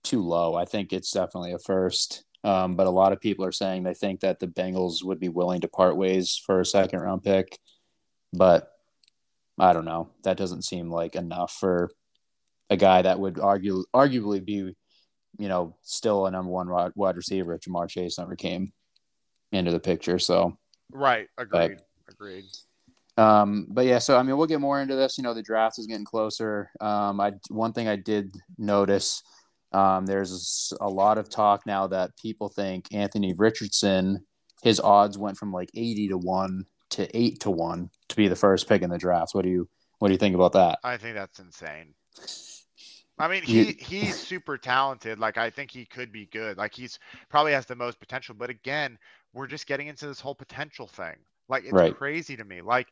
[0.02, 0.54] too low.
[0.54, 2.24] I think it's definitely a first.
[2.44, 5.28] Um, but a lot of people are saying they think that the Bengals would be
[5.28, 7.58] willing to part ways for a second round pick.
[8.32, 8.70] But
[9.58, 10.10] I don't know.
[10.24, 11.90] That doesn't seem like enough for
[12.70, 14.74] a guy that would argue arguably be,
[15.38, 18.72] you know, still a number one wide receiver if Ja'Marr Chase never came
[19.52, 20.18] into the picture.
[20.18, 20.58] So
[20.90, 21.28] Right.
[21.36, 21.78] Agreed.
[22.08, 22.44] Agreed.
[23.16, 25.18] um, but yeah, so I mean, we'll get more into this.
[25.18, 26.70] You know, the draft is getting closer.
[26.80, 29.22] Um, I one thing I did notice,
[29.72, 34.24] um, there's a lot of talk now that people think Anthony Richardson,
[34.62, 38.36] his odds went from like eighty to one to eight to one to be the
[38.36, 39.34] first pick in the draft.
[39.34, 40.78] What do you what do you think about that?
[40.82, 41.94] I think that's insane.
[43.18, 45.18] I mean, he he's super talented.
[45.18, 46.56] Like I think he could be good.
[46.58, 48.34] Like he's probably has the most potential.
[48.38, 48.98] But again,
[49.32, 51.16] we're just getting into this whole potential thing.
[51.48, 51.96] Like it's Right.
[51.98, 52.60] crazy to me.
[52.62, 52.88] Like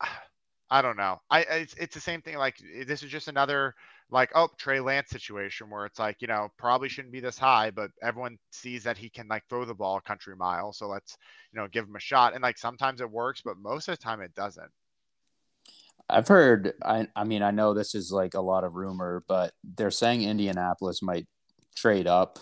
[0.00, 1.20] I- don't know.
[1.30, 2.36] I I- it's it's the same thing.
[2.38, 3.74] Like this is just another
[4.10, 7.70] like oh Trey Lance situation where it's like you know probably shouldn't be this high,
[7.70, 10.72] but everyone sees that he can like throw the ball a country mile.
[10.72, 11.16] So let's
[11.52, 12.34] you know give him a shot.
[12.34, 14.70] And like sometimes it works, but most of the time it doesn't.
[16.08, 16.74] I've heard.
[16.84, 20.22] I I mean, I know this is like a lot of rumor, but they're saying
[20.22, 21.26] Indianapolis might
[21.76, 22.38] trade up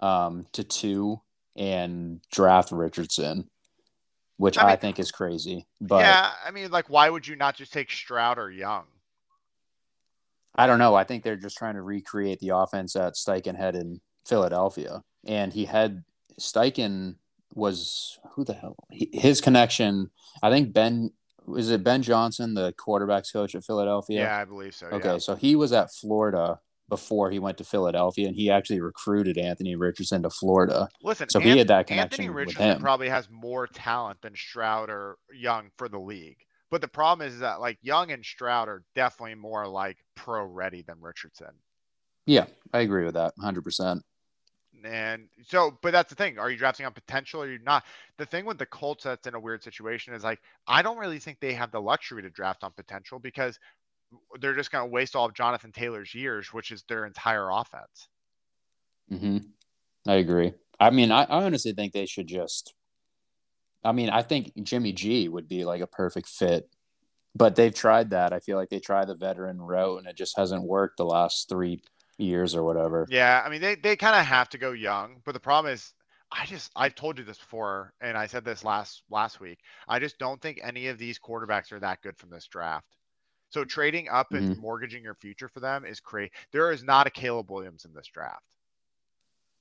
[0.00, 1.20] um, to two
[1.56, 3.48] and draft Richardson,
[4.36, 5.66] which I I, mean- think is crazy.
[5.80, 8.84] But yeah, I mean, like, why would you not just take Stroud or Young?
[10.56, 10.94] I don't know.
[10.94, 15.52] I think they're just trying to recreate the offense that Steichen had in Philadelphia, and
[15.52, 16.04] he had
[16.40, 17.16] Steichen
[17.54, 20.10] was who the hell he, his connection.
[20.42, 21.12] I think Ben
[21.46, 24.20] was it Ben Johnson, the quarterbacks coach at Philadelphia.
[24.22, 24.86] Yeah, I believe so.
[24.86, 25.18] Okay, yeah.
[25.18, 29.74] so he was at Florida before he went to Philadelphia, and he actually recruited Anthony
[29.74, 30.88] Richardson to Florida.
[31.02, 32.80] Listen, So he had that Anthony connection with Richardson him.
[32.80, 36.38] probably has more talent than Stroud or Young for the league.
[36.70, 40.82] But the problem is that like Young and Stroud are definitely more like pro ready
[40.82, 41.52] than Richardson.
[42.26, 44.02] Yeah, I agree with that, hundred percent.
[44.82, 46.38] And so, but that's the thing.
[46.38, 47.84] Are you drafting on potential or you're not?
[48.18, 51.18] The thing with the Colts that's in a weird situation is like, I don't really
[51.18, 53.58] think they have the luxury to draft on potential because
[54.40, 58.08] they're just going to waste all of Jonathan Taylor's years, which is their entire offense.
[59.10, 59.38] Mm-hmm.
[60.06, 60.52] I agree.
[60.78, 62.74] I mean, I, I honestly think they should just.
[63.82, 66.68] I mean, I think Jimmy G would be like a perfect fit,
[67.34, 68.32] but they've tried that.
[68.32, 71.48] I feel like they try the veteran route, and it just hasn't worked the last
[71.48, 71.82] three
[72.18, 73.06] years or whatever.
[73.10, 75.92] Yeah, I mean they they kind of have to go young, but the problem is
[76.32, 79.58] I just I've told you this before and I said this last last week.
[79.88, 82.86] I just don't think any of these quarterbacks are that good from this draft.
[83.50, 84.60] So trading up and mm-hmm.
[84.60, 86.32] mortgaging your future for them is crazy.
[86.50, 88.42] There is not a Caleb Williams in this draft.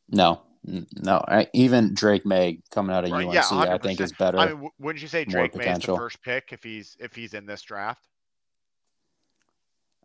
[0.09, 1.23] No, no.
[1.27, 4.37] I, even Drake Maye coming out of Right, UNC, yeah, I think is better.
[4.37, 7.33] I mean, wouldn't you say Drake Maye is the first pick if he's if he's
[7.33, 8.07] in this draft?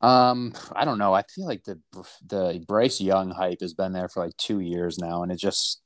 [0.00, 1.12] Um, I don't know.
[1.12, 1.80] I feel like the
[2.26, 5.80] the Bryce Young hype has been there for like two years now, and it just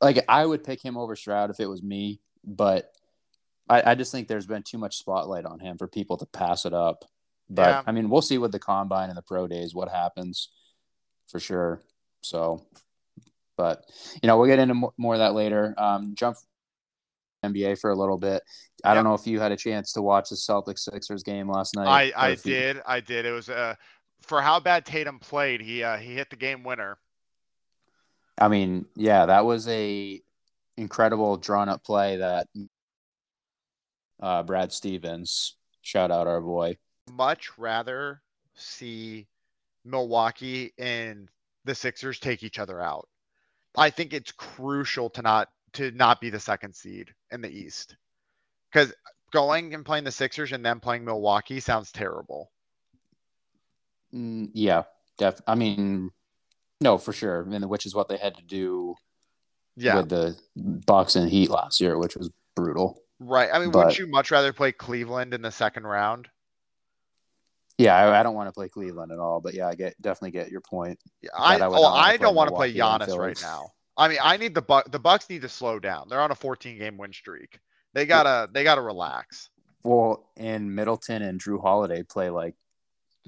[0.00, 2.92] like I would pick him over Stroud if it was me, but
[3.68, 6.66] I, I just think there's been too much spotlight on him for people to pass
[6.66, 7.04] it up.
[7.48, 7.82] But Yeah.
[7.86, 10.48] I mean, we'll see with the combine and the pro days what happens
[11.28, 11.82] for sure.
[12.22, 12.66] So,
[13.56, 13.84] but
[14.22, 15.74] you know, we'll get into more of that later.
[15.78, 16.36] Um, jump
[17.44, 18.42] NBA for a little bit.
[18.84, 18.96] I yep.
[18.96, 22.12] don't know if you had a chance to watch the Celtics Sixers game last night.
[22.16, 22.76] I, I did.
[22.76, 22.82] You...
[22.86, 23.26] I did.
[23.26, 23.74] It was uh,
[24.20, 25.60] for how bad Tatum played.
[25.60, 26.98] He uh, he hit the game winner.
[28.38, 30.20] I mean, yeah, that was a
[30.76, 32.46] incredible drawn up play that
[34.20, 36.76] uh, Brad Stevens shout out our boy.
[37.10, 38.22] Much rather
[38.54, 39.26] see
[39.84, 41.28] Milwaukee and
[41.64, 43.08] the Sixers take each other out.
[43.76, 47.96] I think it's crucial to not to not be the second seed in the East.
[48.72, 48.92] Because
[49.32, 52.50] going and playing the Sixers and then playing Milwaukee sounds terrible.
[54.14, 54.84] Mm, yeah,
[55.18, 55.40] def.
[55.46, 56.10] I mean,
[56.80, 57.44] no, for sure.
[57.44, 58.94] I mean, which is what they had to do.
[59.74, 59.96] Yeah.
[59.96, 63.00] with the Bucks and Heat last year, which was brutal.
[63.18, 63.48] Right.
[63.50, 66.28] I mean, but, wouldn't you much rather play Cleveland in the second round?
[67.78, 70.32] Yeah, I, I, don't want to play Cleveland at all, but yeah, I get definitely
[70.32, 70.98] get your point.
[71.22, 73.70] Yeah, I, I, oh, I don't want to play Giannis right now.
[73.96, 74.90] I mean, I need the Buck.
[74.90, 76.08] The Bucks need to slow down.
[76.08, 77.58] They're on a 14 game win streak.
[77.94, 79.50] They gotta they gotta relax.
[79.84, 82.54] Well, and Middleton and Jrue Holiday play like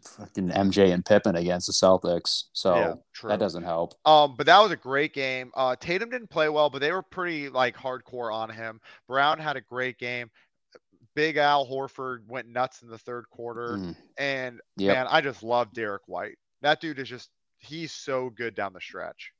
[0.02, 3.94] fucking MJ and Pippen against the Celtics, so yeah, that doesn't help.
[4.04, 5.52] Um, but that was a great game.
[5.54, 8.80] Uh, Tatum didn't play well, but they were pretty like hardcore on him.
[9.08, 10.30] Brown had a great game.
[11.14, 13.96] Big Al Horford went nuts in the third quarter, mm.
[14.18, 14.96] and yep.
[14.96, 16.38] man, I just love Derrick White.
[16.62, 19.32] That dude is just he's so good down the stretch.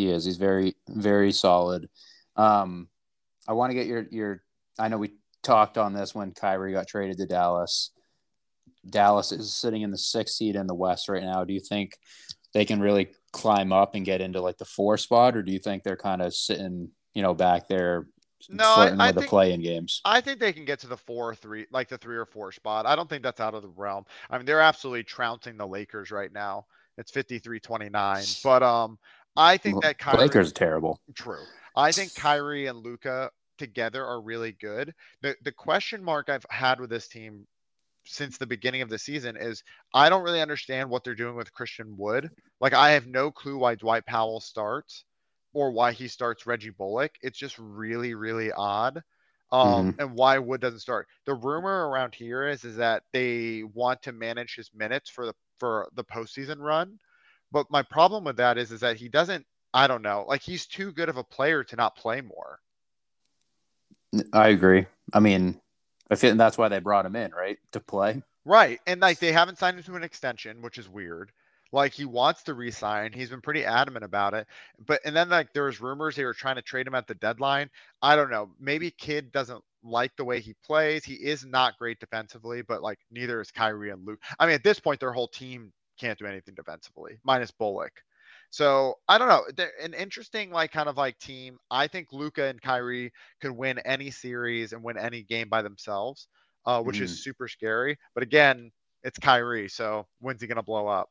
[0.00, 0.24] He is.
[0.24, 1.90] He's very very solid.
[2.34, 2.88] Um,
[3.46, 4.42] I want to get your your.
[4.78, 7.90] I know we talked on this when Kyrie got traded to Dallas.
[8.88, 11.44] Dallas is sitting in the sixth seed in the West right now.
[11.44, 11.98] Do you think
[12.54, 15.58] they can really climb up and get into like the four spot, or do you
[15.58, 18.06] think they're kind of sitting, you know, back there
[18.48, 20.00] no, I, I with think, the play-in games?
[20.06, 22.52] I think they can get to the four or three, like the three or four
[22.52, 22.86] spot.
[22.86, 24.06] I don't think that's out of the realm.
[24.30, 26.64] I mean, they're absolutely trouncing the Lakers right now.
[27.00, 28.42] It's 53-29.
[28.42, 28.98] But um,
[29.36, 31.00] I think that Kyrie, Lakers are terrible.
[31.14, 31.44] True.
[31.76, 34.94] I think Kyrie and Luka together are really good.
[35.22, 37.46] The the question mark I've had with this team
[38.04, 39.62] since the beginning of the season is
[39.94, 42.30] I don't really understand what they're doing with Christian Wood.
[42.60, 45.04] Like I have no clue why Dwight Powell starts
[45.52, 47.12] or why he starts Reggie Bullock.
[47.22, 49.02] It's just really, really odd.
[49.52, 50.00] Um, mm-hmm.
[50.00, 51.08] and why Wood doesn't start.
[51.26, 55.34] The rumor around here is is that they want to manage his minutes for the
[55.58, 56.98] for the postseason run.
[57.52, 60.66] But my problem with that is is that he doesn't I don't know, like he's
[60.66, 62.58] too good of a player to not play more.
[64.32, 64.86] I agree.
[65.12, 65.60] I mean,
[66.10, 67.58] I feel that's why they brought him in, right?
[67.72, 68.22] To play.
[68.44, 68.80] Right.
[68.86, 71.30] And like they haven't signed him to an extension, which is weird.
[71.72, 73.12] Like he wants to resign.
[73.12, 74.48] He's been pretty adamant about it.
[74.84, 77.14] But and then like there was rumors they were trying to trade him at the
[77.14, 77.70] deadline.
[78.02, 78.50] I don't know.
[78.58, 81.04] Maybe Kid doesn't like the way he plays.
[81.04, 84.20] He is not great defensively, but like neither is Kyrie and Luke.
[84.40, 87.92] I mean, at this point, their whole team can't do anything defensively, minus Bullock.
[88.50, 89.44] So I don't know.
[89.56, 91.58] They're an interesting, like, kind of like team.
[91.70, 96.26] I think Luka and Kyrie could win any series and win any game by themselves,
[96.66, 97.02] uh, which mm.
[97.02, 97.96] is super scary.
[98.14, 98.72] But again,
[99.04, 101.08] it's Kyrie, so when's he gonna blow up?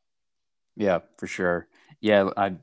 [0.76, 1.68] Yeah, for sure.
[2.02, 2.56] Yeah, I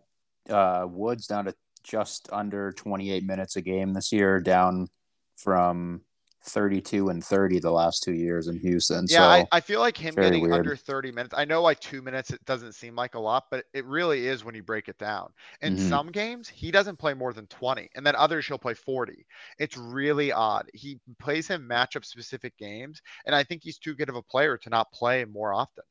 [0.50, 4.88] uh, Woods down to just under 28 minutes a game this year, down
[5.36, 6.02] from
[6.46, 9.06] 32 and 30 the last two years in Houston.
[9.08, 10.54] Yeah, so, I, I, feel like him getting weird.
[10.54, 11.34] under 30 minutes.
[11.36, 14.44] I know like two minutes, it doesn't seem like a lot, but it really is
[14.44, 15.32] when you break it down.
[15.60, 15.88] In mm-hmm.
[15.88, 19.26] some games, he doesn't play more than 20, and then others he'll play 40.
[19.58, 20.70] It's really odd.
[20.72, 24.56] He plays him matchup specific games, and I think he's too good of a player
[24.58, 25.84] to not play more often.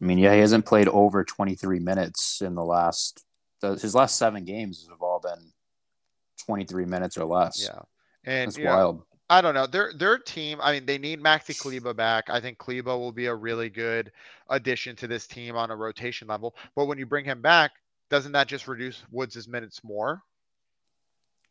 [0.00, 3.24] I mean, yeah, he hasn't played over 23 minutes in the last,
[3.62, 5.52] his last seven games have all been
[6.46, 7.68] 23 minutes or less.
[7.70, 7.80] Yeah.
[8.24, 8.98] And it's wild.
[8.98, 9.66] Know, I don't know.
[9.66, 10.58] Their their team.
[10.60, 12.28] I mean, they need Maxi Kleber back.
[12.28, 14.10] I think Kleber will be a really good
[14.48, 16.56] addition to this team on a rotation level.
[16.74, 17.70] But when you bring him back,
[18.10, 20.20] doesn't that just reduce Woods' minutes more?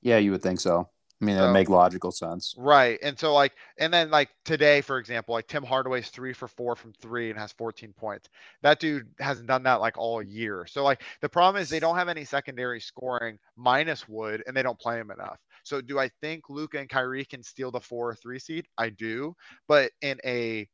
[0.01, 0.89] Yeah, you would think so.
[1.21, 2.53] I mean, so, that make logical sense.
[2.57, 2.97] Right.
[3.01, 6.75] And so like and then like today, for example, like Tim Hardaway's three for four
[6.75, 8.29] from three and has 14 points.
[8.61, 10.65] That dude hasn't done that like all year.
[10.69, 14.63] So like the problem is they don't have any secondary scoring minus Wood and they
[14.63, 15.39] don't play him enough.
[15.69, 18.65] So do I think Luka and Kyrie can steal the four or three seed?
[18.75, 19.35] I do,
[19.67, 20.67] but in a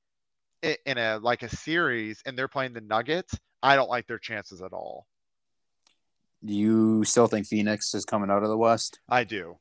[0.63, 4.61] in a like a series and they're playing the Nuggets, I don't like their chances
[4.61, 5.05] at all.
[6.45, 8.99] Do you still think Phoenix is coming out of the West?
[9.09, 9.57] I do.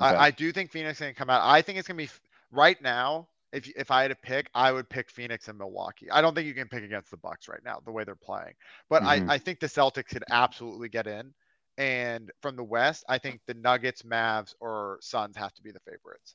[0.00, 0.16] Okay.
[0.16, 1.42] I, I do think Phoenix is going to come out.
[1.44, 2.18] I think it's going to be
[2.50, 3.28] right now.
[3.52, 6.10] If if I had to pick, I would pick Phoenix and Milwaukee.
[6.10, 8.54] I don't think you can pick against the Bucks right now the way they're playing,
[8.88, 9.30] but mm-hmm.
[9.30, 11.32] I, I think the Celtics could absolutely get in.
[11.78, 15.80] And from the West, I think the Nuggets, Mavs, or Suns have to be the
[15.80, 16.34] favorites.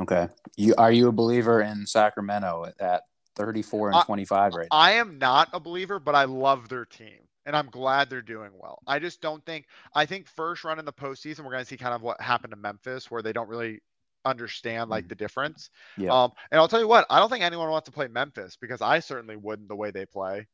[0.00, 0.28] Okay.
[0.56, 3.02] You are you a believer in Sacramento at
[3.36, 4.76] 34 and 25 right now?
[4.76, 7.18] I am not a believer, but I love their team.
[7.44, 8.78] and I'm glad they're doing well.
[8.86, 11.76] I just don't think I think first run in the postseason we're going to see
[11.76, 13.80] kind of what happened to Memphis, where they don't really
[14.24, 15.68] understand like the difference.
[15.98, 16.10] Yeah.
[16.12, 18.80] Um, and I'll tell you what, I don't think anyone wants to play Memphis because
[18.80, 20.46] I certainly wouldn't the way they play.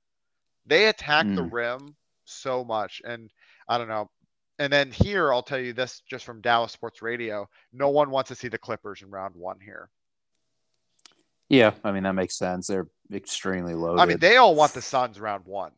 [0.67, 1.53] They attack the Mm.
[1.53, 1.97] rim
[2.29, 3.31] so much, and
[3.69, 4.11] I don't know.
[4.61, 8.29] And then here, I'll tell you this just from Dallas Sports Radio: no one wants
[8.29, 9.89] to see the Clippers in round one here.
[11.49, 12.67] Yeah, I mean that makes sense.
[12.67, 14.01] They're extremely loaded.
[14.03, 15.73] I mean, they all want the Suns round one.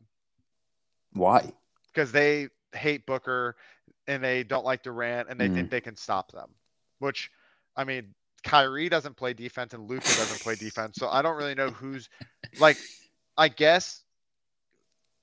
[1.12, 1.52] Why?
[1.92, 3.56] because they hate Booker
[4.06, 5.54] and they don't like Durant and they Mm.
[5.54, 6.48] think they can stop them.
[7.00, 7.32] Which,
[7.76, 11.54] I mean, Kyrie doesn't play defense and Luka doesn't play defense, so I don't really
[11.56, 12.08] know who's
[12.58, 12.76] like.
[13.36, 14.02] I guess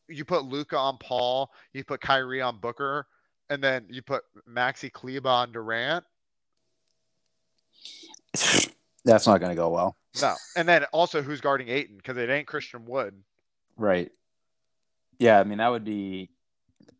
[0.09, 3.07] you put Luka on Paul, you put Kyrie on Booker,
[3.49, 6.03] and then you put Maxi Kleber on Durant.
[9.05, 9.95] That's not going to go well.
[10.21, 13.13] No, and then also who's guarding Ayton because it ain't Christian Wood.
[13.77, 14.11] Right.
[15.19, 16.29] Yeah, I mean that would be.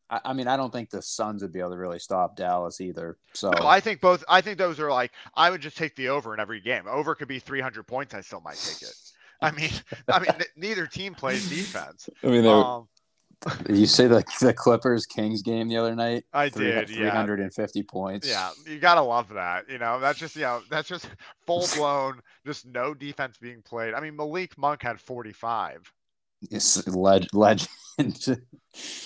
[0.09, 2.79] I, I mean, I don't think the Suns would be able to really stop Dallas
[2.79, 3.17] either.
[3.33, 4.23] So No, I think both.
[4.29, 6.83] I think those are like I would just take the over in every game.
[6.87, 8.13] Over could be 300 points.
[8.13, 8.95] I still might take it.
[9.41, 9.69] I mean,
[10.07, 12.09] I mean, neither team plays defense.
[12.23, 12.87] I mean, they, Um,
[13.69, 16.25] you say the the Clippers Kings game the other night.
[16.33, 17.11] I three- did, yeah.
[17.11, 18.27] 350 points.
[18.27, 19.69] yeah, you gotta love that.
[19.69, 21.07] You know, that's just you know, that's just
[21.45, 23.93] full blown, just no defense being played.
[23.93, 25.91] I mean, Malik Monk had 45.
[26.51, 27.67] It's leg- legend.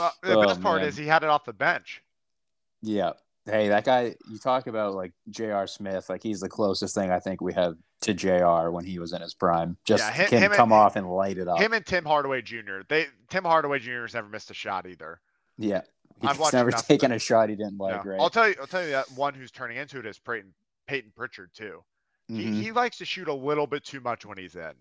[0.01, 0.89] Uh, the Oh, best part man.
[0.89, 2.03] is he had it off the bench.
[2.81, 3.11] yeah.
[3.45, 4.15] Hey, that guy.
[4.29, 5.65] You talk about like J.R.
[5.65, 6.09] Smith.
[6.09, 8.69] Like he's the closest thing I think we have to Jr.
[8.69, 9.77] when he was in his prime.
[9.85, 11.59] Just Yeah, him- can him and- come off and light it up.
[11.59, 12.81] Him and Tim Hardaway Jr.
[12.87, 14.01] They Tim Hardaway Jr.
[14.01, 15.19] has never missed a shot either.
[15.57, 15.81] yeah.
[16.23, 18.03] I've He's never taken a shot he didn't like.
[18.03, 18.11] Yeah.
[18.11, 18.19] Right.
[18.19, 18.53] I'll tell you.
[18.61, 20.53] I'll tell you that one who's turning into it is Peyton
[20.85, 21.83] Peyton Pritchard too.
[22.27, 22.61] He, Mhm.
[22.61, 24.73] he likes to shoot a little bit too much when he's in.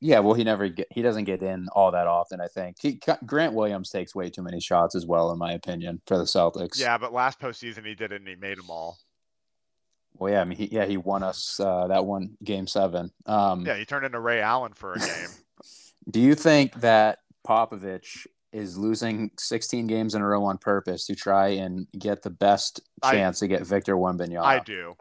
[0.00, 2.40] Yeah, well, he never get he doesn't get in all that often.
[2.40, 6.00] I think he, Grant Williams takes way too many shots as well, in my opinion,
[6.06, 6.78] for the Celtics.
[6.78, 8.98] Yeah, but last postseason he did it and he made them all.
[10.18, 13.10] Well, yeah, I mean, he, yeah, he won us uh, that one game seven.
[13.26, 15.28] Um, Yeah, he turned into Ray Allen for a game.
[16.10, 21.14] Do you think that Popovich is losing 16 games in a row on purpose to
[21.14, 24.96] try and get the best I- chance to get Victor Wembanyama I do.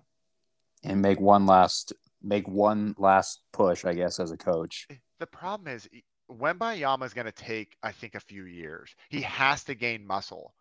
[0.83, 4.87] and make one last make one last push, I guess, as a coach?
[5.19, 5.87] The problem is
[6.29, 8.95] Wembanyama is going to take, I think, a few years.
[9.09, 10.53] He has to gain muscle.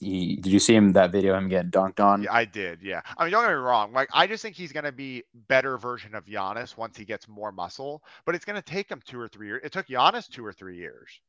[0.00, 2.22] He, did you see him that video of him getting dunked on?
[2.22, 2.80] Yeah, I did.
[2.82, 3.02] Yeah.
[3.18, 3.92] I mean, don't get me wrong.
[3.92, 7.28] Like, I just think he's going to be better version of Giannis once he gets
[7.28, 8.02] more muscle.
[8.24, 9.60] But it's going to take him two or three years.
[9.62, 11.20] It took Giannis two or three years.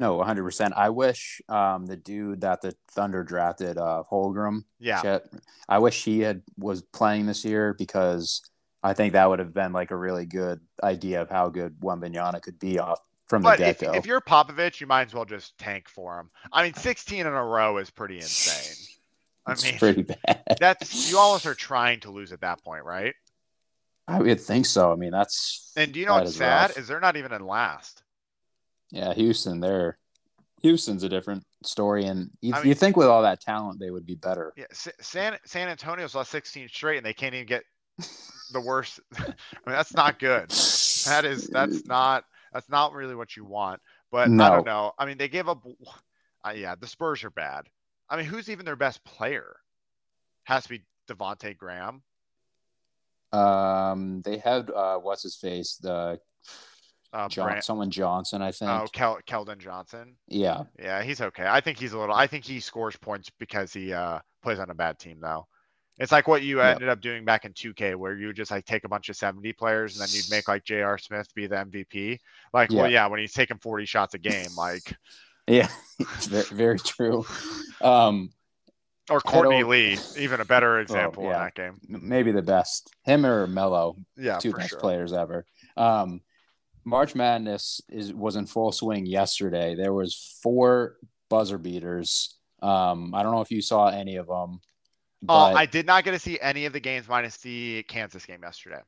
[0.00, 0.72] No, 100%.
[0.76, 5.00] I wish um, the dude that the Thunder drafted, uh, Holmgren, Yeah.
[5.00, 5.26] Chet,
[5.68, 8.42] I wish he had was playing this year because
[8.82, 12.42] I think that would have been like a really good idea of how good Wembanyama
[12.42, 12.98] could be off
[13.32, 13.92] from the But get if, go.
[13.92, 16.28] if you're Popovich, you might as well just tank for him.
[16.52, 18.86] I mean, 16 in a row is pretty insane.
[19.46, 20.58] I mean, pretty bad.
[20.60, 23.14] that's you almost are trying to lose at that point, right?
[24.06, 24.92] I would think so.
[24.92, 26.78] I mean, that's And do you know what's is sad rough.
[26.78, 28.02] is they're not even in last.
[28.90, 29.60] yeah, Houston.
[29.60, 29.96] They're
[30.60, 34.04] Houston's a different story, and you, I you think with all that talent they would
[34.04, 34.52] be better.
[34.58, 34.66] Yeah,
[35.00, 37.64] San San Antonio's lost 16 straight, and they can't even get
[38.52, 39.00] the worst.
[39.18, 39.34] I mean,
[39.66, 40.50] that's not good.
[41.06, 43.80] That is that's not that's not really what you want.
[44.10, 44.92] But I don't know.
[44.98, 45.64] I mean, they gave up.
[46.44, 47.68] Uh, yeah, the Spurs are bad.
[48.10, 49.54] I mean, who's even their best player?
[50.42, 52.02] Has to be Devonte Graham.
[53.32, 56.18] Um, they had uh, what's his face, the
[57.12, 58.70] Uh, John, Brand- someone Johnson, I think.
[58.70, 60.16] oh, Kel- Keldon Johnson.
[60.26, 61.46] Yeah, Yeah, he's okay.
[61.46, 62.14] I think he's a little.
[62.14, 65.46] I think he scores points because he uh, plays on a bad team, though.
[65.98, 66.70] It's like what you Yeah.
[66.70, 69.52] ended up doing back in 2K, where you just like take a bunch of 70
[69.52, 70.98] players and then you'd make like J.R.
[70.98, 72.18] Smith be the MVP.
[72.52, 74.94] Like, well, yeah, when he's taking 40 shots a game, like,
[75.46, 75.68] yeah,
[76.22, 77.26] very, very true.
[77.80, 78.30] Um,
[79.10, 81.38] or Courtney Lee, even a better example in yeah.
[81.40, 81.78] that game.
[81.88, 84.78] maybe the best, him or Melo, Yeah, two best sure.
[84.80, 85.44] players ever.
[85.76, 86.20] Um,
[86.84, 89.74] March Madness is was in full swing yesterday.
[89.74, 90.96] There was four
[91.28, 92.36] buzzer beaters.
[92.60, 94.60] Um, I don't know if you saw any of them.
[95.28, 98.40] Uh, I did not get to see any of the games minus the Kansas game
[98.42, 98.80] yesterday.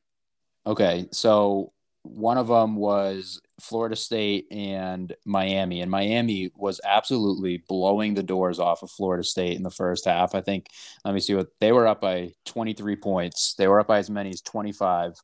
[0.67, 1.71] okay, so
[2.03, 8.59] one of them was Florida State and Miami, and Miami was absolutely blowing the doors
[8.59, 10.35] off of Florida State in the first half.
[10.35, 10.67] I think.
[11.03, 13.55] Let me see what they were up by 23 points.
[13.55, 15.15] They were up by as many as 25.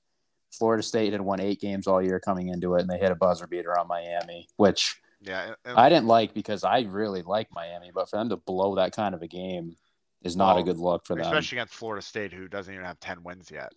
[0.52, 3.16] Florida State had won eight games all year coming into it, and they hit a
[3.16, 7.92] buzzer beater on Miami, which Yeah, and- I didn't like because I really like Miami,
[7.94, 9.76] but for them to blow that kind of a game
[10.24, 11.26] is not a good look for them.
[11.26, 13.72] especially against Florida State, who doesn't even have 10 wins yet.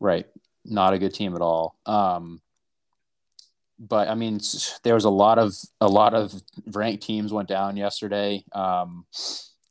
[0.00, 0.26] Right.
[0.64, 1.78] Not a good team at all.
[1.86, 2.40] Um,
[3.78, 4.40] but I mean,
[4.84, 6.34] there was a lot of a lot of
[6.66, 8.42] ranked teams went down yesterday.
[8.52, 9.04] Um,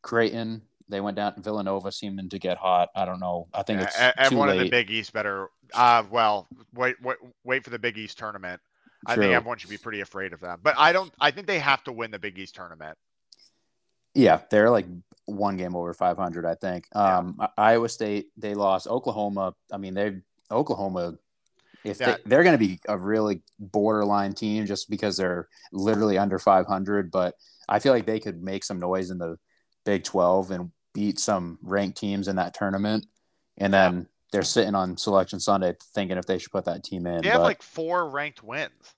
[0.03, 1.41] Creighton, they went down.
[1.41, 2.89] Villanova seeming to get hot.
[2.95, 3.47] I don't know.
[3.53, 5.49] I think it's everyone in the Big East better.
[5.73, 8.61] Uh, well, wait, wait, wait for the Big East tournament.
[9.07, 9.13] True.
[9.13, 10.59] I think everyone should be pretty afraid of them.
[10.61, 11.11] But I don't.
[11.19, 12.97] I think they have to win the Big East tournament.
[14.13, 14.85] Yeah, they're like
[15.25, 16.45] one game over 500.
[16.45, 16.87] I think.
[16.93, 17.47] Um, yeah.
[17.57, 18.87] Iowa State they lost.
[18.87, 19.53] Oklahoma.
[19.71, 20.17] I mean, they
[20.51, 21.17] Oklahoma
[21.85, 22.17] if yeah.
[22.25, 27.11] they, are going to be a really borderline team just because they're literally under 500
[27.11, 27.35] but
[27.69, 29.37] i feel like they could make some noise in the
[29.85, 33.05] big 12 and beat some ranked teams in that tournament
[33.57, 34.03] and then yeah.
[34.31, 37.39] they're sitting on selection sunday thinking if they should put that team in they have
[37.39, 38.95] but, like four ranked wins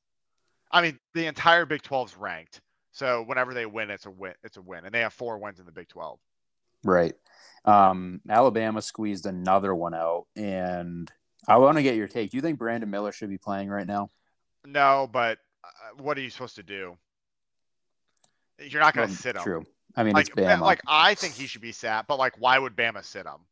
[0.72, 2.62] i mean the entire big 12 is ranked
[2.98, 5.60] so whenever they win it's a win it's a win and they have four wins
[5.60, 6.20] in the big 12
[6.84, 7.14] right
[7.66, 11.12] um, alabama squeezed another one out and
[11.48, 12.32] I want to get your take.
[12.32, 14.12] Do you think Brandon Miller should be playing right now?
[14.66, 16.98] No, but uh, what are you supposed to do?
[18.60, 19.44] You're not going to sit him.
[19.44, 19.66] True.
[19.96, 20.60] I mean, like, it's Bama.
[20.60, 23.46] Like, I think he should be sat, but like, why would Bama sit him?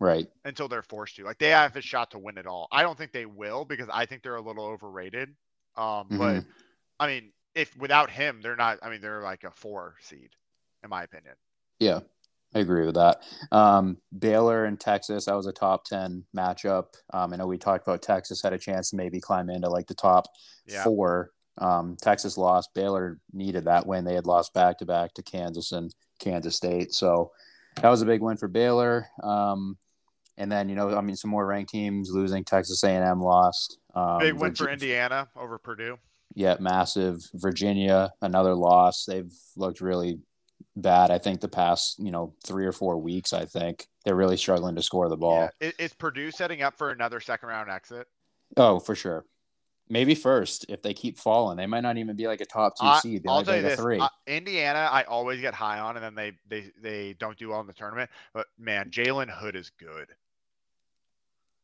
[0.00, 0.26] Right.
[0.44, 1.24] Until they're forced to.
[1.24, 2.66] Like, they have a shot to win it all.
[2.72, 5.28] I don't think they will because I think they're a little overrated.
[5.76, 6.18] Um, mm-hmm.
[6.18, 6.44] but
[6.98, 8.78] I mean, if without him, they're not.
[8.82, 10.30] I mean, they're like a four seed,
[10.82, 11.34] in my opinion.
[11.78, 12.00] Yeah.
[12.54, 13.22] I agree with that.
[13.50, 16.88] Um, Baylor and Texas, that was a top 10 matchup.
[17.12, 19.86] Um, I know we talked about Texas had a chance to maybe climb into like
[19.86, 20.26] the top
[20.66, 20.84] yeah.
[20.84, 21.30] four.
[21.58, 22.70] Um, Texas lost.
[22.74, 24.04] Baylor needed that win.
[24.04, 26.92] They had lost back to back to Kansas and Kansas State.
[26.92, 27.32] So
[27.80, 29.06] that was a big win for Baylor.
[29.22, 29.78] Um,
[30.36, 32.44] and then, you know, I mean, some more ranked teams losing.
[32.44, 33.78] Texas A&M lost.
[33.94, 35.98] Um, big win for Indiana over Purdue.
[36.34, 37.28] Yeah, massive.
[37.34, 39.04] Virginia, another loss.
[39.04, 40.18] They've looked really
[40.76, 41.10] bad.
[41.10, 44.74] I think the past, you know, three or four weeks, I think they're really struggling
[44.76, 45.48] to score the ball.
[45.60, 45.70] Yeah.
[45.78, 48.06] Is Purdue setting up for another second round exit?
[48.56, 49.24] Oh, for sure.
[49.88, 52.94] Maybe first if they keep falling, they might not even be like a top two
[53.00, 53.24] seed.
[53.28, 56.70] I'll tell you this: uh, Indiana, I always get high on, and then they they
[56.80, 58.08] they don't do well in the tournament.
[58.32, 60.08] But man, Jalen Hood is good.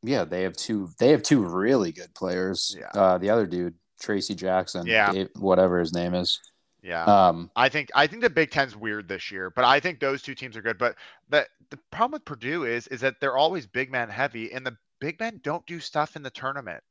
[0.02, 0.90] Yeah, they have two.
[0.98, 2.76] They have two really good players.
[2.78, 2.90] Yeah.
[3.00, 4.86] Uh, the other dude, Tracy Jackson.
[4.86, 5.12] Yeah.
[5.12, 6.40] Dave, whatever his name is.
[6.82, 7.04] Yeah.
[7.04, 10.22] Um, I think I think the Big Ten's weird this year, but I think those
[10.22, 10.78] two teams are good.
[10.78, 10.94] But
[11.28, 14.76] the the problem with Purdue is is that they're always big man heavy, and the
[15.00, 16.82] big men don't do stuff in the tournament.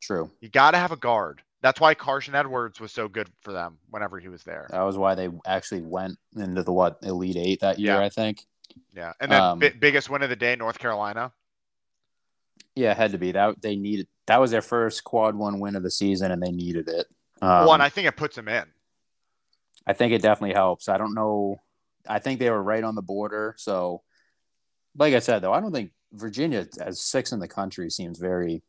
[0.00, 0.30] True.
[0.40, 1.42] You got to have a guard.
[1.62, 4.68] That's why Carson Edwards was so good for them whenever he was there.
[4.70, 8.04] That was why they actually went into the what Elite Eight that year, yeah.
[8.04, 8.44] I think.
[8.94, 11.32] Yeah, and then um, b- biggest win of the day, North Carolina.
[12.76, 14.06] Yeah, it had to be that they needed.
[14.26, 17.06] That was their first quad one win of the season, and they needed it.
[17.40, 18.64] Um, One, I think it puts them in.
[19.86, 20.88] I think it definitely helps.
[20.88, 21.60] I don't know.
[22.08, 23.54] I think they were right on the border.
[23.58, 24.02] So,
[24.96, 28.62] like I said, though, I don't think Virginia as six in the country seems very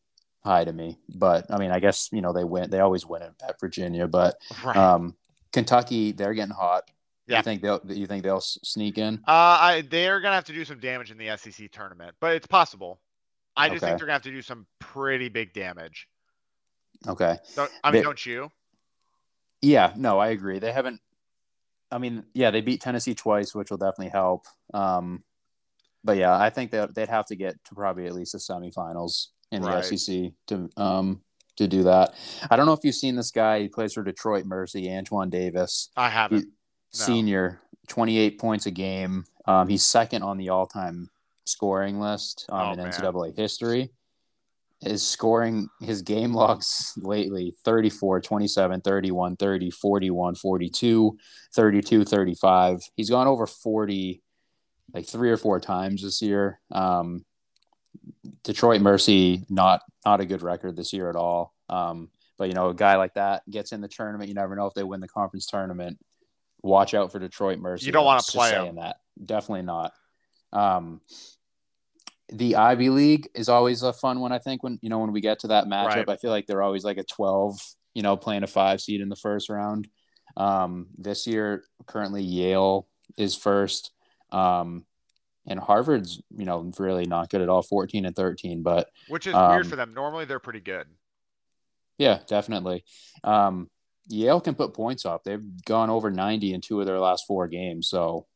[0.43, 0.97] high to me.
[1.15, 2.69] But I mean, I guess you know they win.
[2.69, 4.07] They always win at Virginia.
[4.07, 4.75] But right.
[4.75, 5.15] um,
[5.53, 6.83] Kentucky, they're getting hot.
[7.27, 7.37] Yeah.
[7.37, 7.81] You think they'll?
[7.85, 9.15] You think they'll sneak in?
[9.27, 12.47] Uh, I, they're gonna have to do some damage in the SEC tournament, but it's
[12.47, 12.99] possible.
[13.57, 13.91] I just okay.
[13.91, 16.07] think they're gonna have to do some pretty big damage.
[17.07, 17.37] Okay.
[17.55, 18.51] Don't, I mean, they, don't you?
[19.61, 20.59] Yeah, no, I agree.
[20.59, 21.01] They haven't.
[21.91, 24.45] I mean, yeah, they beat Tennessee twice, which will definitely help.
[24.73, 25.23] Um,
[26.03, 29.27] but yeah, I think that they'd have to get to probably at least the semifinals
[29.51, 29.81] in the.
[29.81, 31.21] SEC to um
[31.57, 32.13] to do that.
[32.49, 33.61] I don't know if you've seen this guy.
[33.61, 35.89] He plays for Detroit Mercy, Antoine Davis.
[35.97, 36.45] I haven't.
[36.45, 36.49] no.
[36.91, 39.25] Senior, twenty eight points a game.
[39.45, 41.09] Um, he's second on the all time
[41.47, 42.91] scoring list um, oh, in man.
[42.91, 43.91] NCAA history
[44.79, 51.17] his scoring his game logs lately 34 27 31 30 41 42
[51.55, 54.21] 32 35 he's gone over 40
[54.93, 56.59] like three or four times this year.
[56.71, 57.25] Um,
[58.43, 61.53] detroit mercy not not a good record this year at all.
[61.69, 64.67] Um, but you know a guy like that gets in the tournament you never know
[64.67, 65.97] if they win the conference tournament.
[66.61, 67.85] Watch out for detroit mercy.
[67.85, 68.75] You don't want to play him.
[68.75, 68.97] that.
[69.23, 69.93] Definitely not
[70.53, 71.01] um,
[72.29, 74.31] the Ivy League is always a fun one.
[74.31, 76.09] I think when you know when we get to that matchup, right.
[76.09, 77.59] I feel like they're always like a twelve,
[77.93, 79.87] you know, playing a five seed in the first round.
[80.35, 82.87] Um, this year, currently Yale
[83.17, 83.91] is first,
[84.31, 84.85] um,
[85.47, 88.61] and Harvard's you know really not good at all, fourteen and thirteen.
[88.61, 89.93] But which is um, weird for them.
[89.93, 90.87] Normally they're pretty good.
[91.97, 92.83] Yeah, definitely.
[93.23, 93.69] Um,
[94.09, 95.23] Yale can put points up.
[95.23, 97.87] They've gone over ninety in two of their last four games.
[97.87, 98.27] So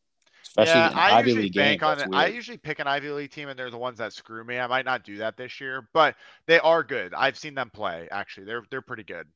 [0.58, 2.08] especially yeah, I Ivy usually League bank on it.
[2.14, 4.60] I usually pick an Ivy League team, and they're the ones that screw me.
[4.60, 7.14] I might not do that this year, but they are good.
[7.14, 8.08] I've seen them play.
[8.12, 9.28] Actually, they're they're pretty good.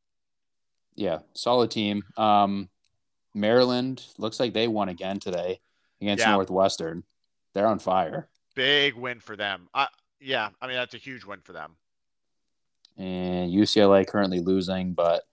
[0.96, 2.04] Yeah, solid team.
[2.18, 2.70] Um,
[3.34, 5.60] Maryland looks like they won again today
[6.02, 6.32] against yeah.
[6.32, 7.04] Northwestern.
[7.54, 8.28] They're on fire.
[8.54, 9.68] Big win for them.
[9.74, 9.88] I,
[10.20, 11.76] yeah, I mean that's a huge win for them.
[12.98, 15.24] and UCLA currently losing, but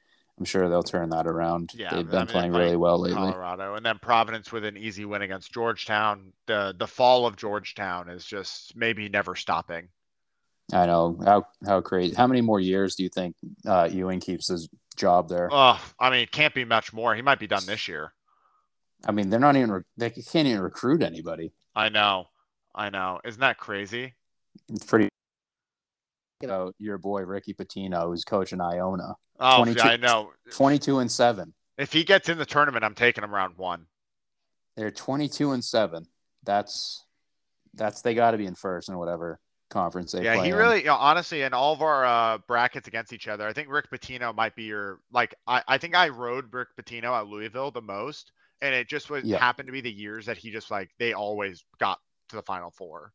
[0.42, 1.70] I'm sure they'll turn that around.
[1.72, 3.16] Yeah, They've been I mean, playing really well lately.
[3.16, 6.32] Colorado, and then Providence with an easy win against Georgetown.
[6.46, 9.86] The the fall of Georgetown is just maybe never stopping.
[10.72, 12.16] I know how how crazy.
[12.16, 15.48] How many more years do you think uh, Ewing keeps his job there?
[15.52, 17.14] Oh, I mean, it can't be much more.
[17.14, 18.12] He might be done this year.
[19.06, 21.52] I mean, they're not even re- they can't even recruit anybody.
[21.76, 22.26] I know,
[22.74, 23.20] I know.
[23.24, 24.14] Isn't that crazy?
[24.68, 25.08] It's pretty.
[26.42, 30.30] About your boy Ricky Pitino, who's coaching Iona, Oh, 22 yeah, I know.
[30.52, 31.54] 22 and seven.
[31.78, 33.86] If he gets in the tournament, I'm taking him round one.
[34.76, 36.06] They're 22 and seven.
[36.44, 37.04] That's
[37.74, 39.40] that's they got to be in first in whatever
[39.70, 40.44] conference they yeah, play.
[40.46, 40.56] he in.
[40.56, 43.68] really, you know, honestly, in all of our uh, brackets against each other, I think
[43.70, 45.34] Rick Pitino might be your like.
[45.46, 49.24] I, I think I rode Rick Pitino at Louisville the most, and it just was
[49.24, 49.38] Yeah.
[49.38, 52.70] happened to be the years that he just like they always got to the final
[52.70, 53.12] four.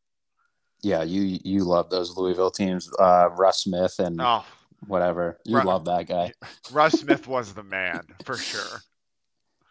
[0.82, 4.44] Yeah, you you love those Louisville teams, uh, Russ Smith and Oh,
[4.86, 5.38] whatever.
[5.44, 6.32] You Ru- love that guy.
[6.72, 8.80] Russ Smith was the man for sure.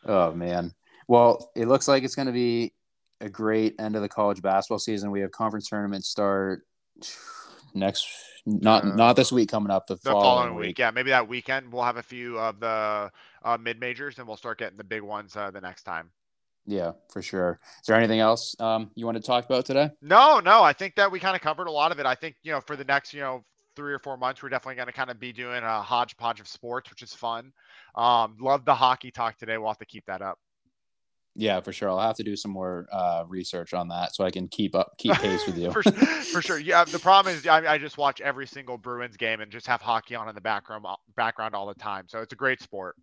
[0.05, 0.73] Oh man.
[1.07, 2.73] Well, it looks like it's going to be
[3.21, 5.09] a great end of the college basketball season.
[5.11, 6.63] We have conference tournaments start
[7.73, 8.05] next
[8.45, 10.79] not Uh, not this week coming up the, The following, following week, week.
[10.79, 13.11] yeah, maybe that weekend we'll have a few of the
[13.43, 16.11] uh, mid majors, and we'll start getting the big ones uh, the next time.
[16.67, 17.59] Yeah, for sure.
[17.81, 19.89] Is there anything else um, you want to talk about today?
[20.01, 22.05] No, no, I think that we kind of covered a lot of it.
[22.05, 23.43] I think, you know, for the next, you know,
[23.77, 26.47] three or four months, we're definitely going to kind of be doing a hodgepodge of
[26.47, 27.53] sports, which is fun.
[27.95, 29.57] Um, love the hockey talk today.
[29.57, 30.37] We'll have to keep that up.
[31.39, 31.89] Yeah, for sure.
[31.89, 34.93] I'll have to do some more uh, research on that so I can keep up
[34.97, 35.71] keep pace with you.
[35.71, 36.57] for, for sure.
[36.57, 36.83] Yeah.
[36.83, 40.15] The problem is I, I just watch every single Bruins game and just have hockey
[40.15, 40.83] on in the background,
[41.15, 42.05] background all the time.
[42.09, 42.95] So it's a great sport.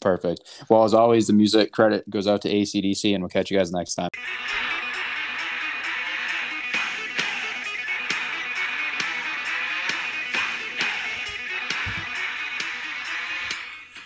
[0.00, 0.64] Perfect.
[0.68, 3.72] Well, as always, the music credit goes out to ACDC, and we'll catch you guys
[3.72, 4.10] next time.